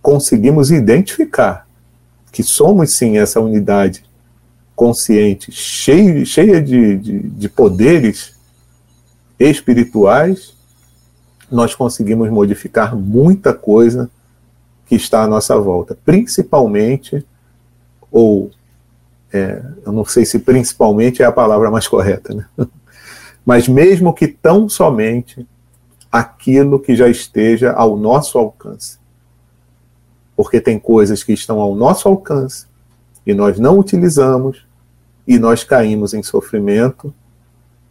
conseguimos 0.02 0.71
identificar 0.71 1.67
que 2.32 2.43
somos 2.43 2.91
sim 2.91 3.17
essa 3.17 3.39
unidade 3.39 4.04
consciente, 4.75 5.52
cheia, 5.52 6.25
cheia 6.25 6.62
de, 6.62 6.97
de, 6.97 7.19
de 7.19 7.49
poderes 7.49 8.38
espirituais, 9.39 10.56
nós 11.49 11.73
conseguimos 11.73 12.30
modificar 12.30 12.95
muita 12.95 13.54
coisa 13.54 14.10
que 14.86 14.95
está 14.95 15.23
à 15.23 15.28
nossa 15.28 15.58
volta, 15.60 15.97
principalmente, 16.04 17.25
ou 18.12 18.52
é, 19.32 19.63
eu 19.86 19.91
não 19.91 20.04
sei 20.06 20.25
se 20.25 20.39
principalmente 20.39 21.21
é 21.21 21.25
a 21.25 21.32
palavra 21.32 21.69
mais 21.69 21.88
correta, 21.88 22.34
né? 22.34 22.45
mas 23.45 23.67
mesmo 23.67 24.13
que 24.13 24.28
tão 24.28 24.67
somente 24.67 25.47
aquilo 26.12 26.80
que 26.80 26.95
já 26.95 27.08
esteja 27.08 27.71
ao 27.71 27.95
nosso 27.95 28.38
alcance. 28.38 28.97
Porque 30.36 30.60
tem 30.60 30.80
coisas 30.80 31.23
que 31.23 31.34
estão 31.34 31.60
ao 31.60 31.75
nosso 31.75 32.08
alcance 32.08 32.65
e 33.25 33.34
nós 33.34 33.60
não 33.60 33.78
utilizamos 33.78 34.65
e 35.28 35.38
nós 35.38 35.63
caímos 35.63 36.13
em 36.13 36.23
sofrimento 36.23 37.13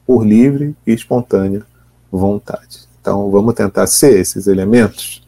por 0.08 0.26
livre 0.26 0.74
e 0.86 0.94
espontânea 0.94 1.60
vontade. 2.10 2.88
Então, 2.98 3.30
vamos 3.30 3.52
tentar 3.52 3.86
ser 3.86 4.18
esses 4.18 4.46
elementos, 4.46 5.22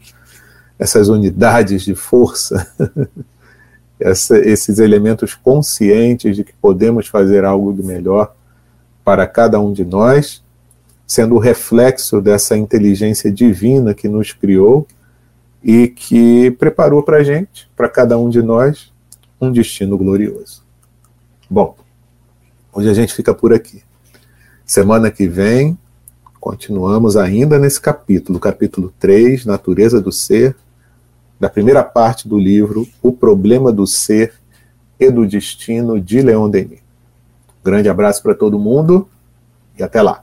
essas 0.78 1.10
unidades 1.10 1.82
de 1.82 1.94
força 1.94 2.66
essa, 4.00 4.38
esses 4.38 4.78
elementos 4.78 5.34
conscientes 5.34 6.34
de 6.34 6.44
que 6.44 6.54
podemos 6.54 7.08
fazer 7.08 7.44
algo 7.44 7.74
de 7.74 7.82
melhor 7.82 8.34
para 9.04 9.26
cada 9.26 9.60
um 9.60 9.70
de 9.70 9.84
nós, 9.84 10.42
sendo 11.06 11.34
o 11.34 11.38
reflexo 11.38 12.18
dessa 12.22 12.56
inteligência 12.56 13.30
divina 13.30 13.92
que 13.92 14.08
nos 14.08 14.32
criou 14.32 14.88
e 15.62 15.88
que 15.88 16.52
preparou 16.52 17.02
para 17.02 17.18
a 17.18 17.22
gente, 17.22 17.70
para 17.76 17.86
cada 17.86 18.16
um 18.16 18.30
de 18.30 18.40
nós, 18.40 18.90
um 19.38 19.52
destino 19.52 19.98
glorioso. 19.98 20.64
Bom, 21.50 21.76
hoje 22.72 22.88
a 22.88 22.94
gente 22.94 23.12
fica 23.12 23.34
por 23.34 23.52
aqui. 23.52 23.82
Semana 24.70 25.10
que 25.10 25.26
vem, 25.26 25.76
continuamos 26.38 27.16
ainda 27.16 27.58
nesse 27.58 27.80
capítulo, 27.80 28.38
capítulo 28.38 28.94
3, 29.00 29.44
Natureza 29.44 30.00
do 30.00 30.12
Ser, 30.12 30.54
da 31.40 31.50
primeira 31.50 31.82
parte 31.82 32.28
do 32.28 32.38
livro 32.38 32.86
O 33.02 33.10
Problema 33.10 33.72
do 33.72 33.84
Ser 33.84 34.32
e 34.96 35.10
do 35.10 35.26
Destino 35.26 36.00
de 36.00 36.22
Leon 36.22 36.48
Denis. 36.48 36.78
Grande 37.64 37.88
abraço 37.88 38.22
para 38.22 38.32
todo 38.32 38.60
mundo 38.60 39.08
e 39.76 39.82
até 39.82 40.00
lá. 40.00 40.22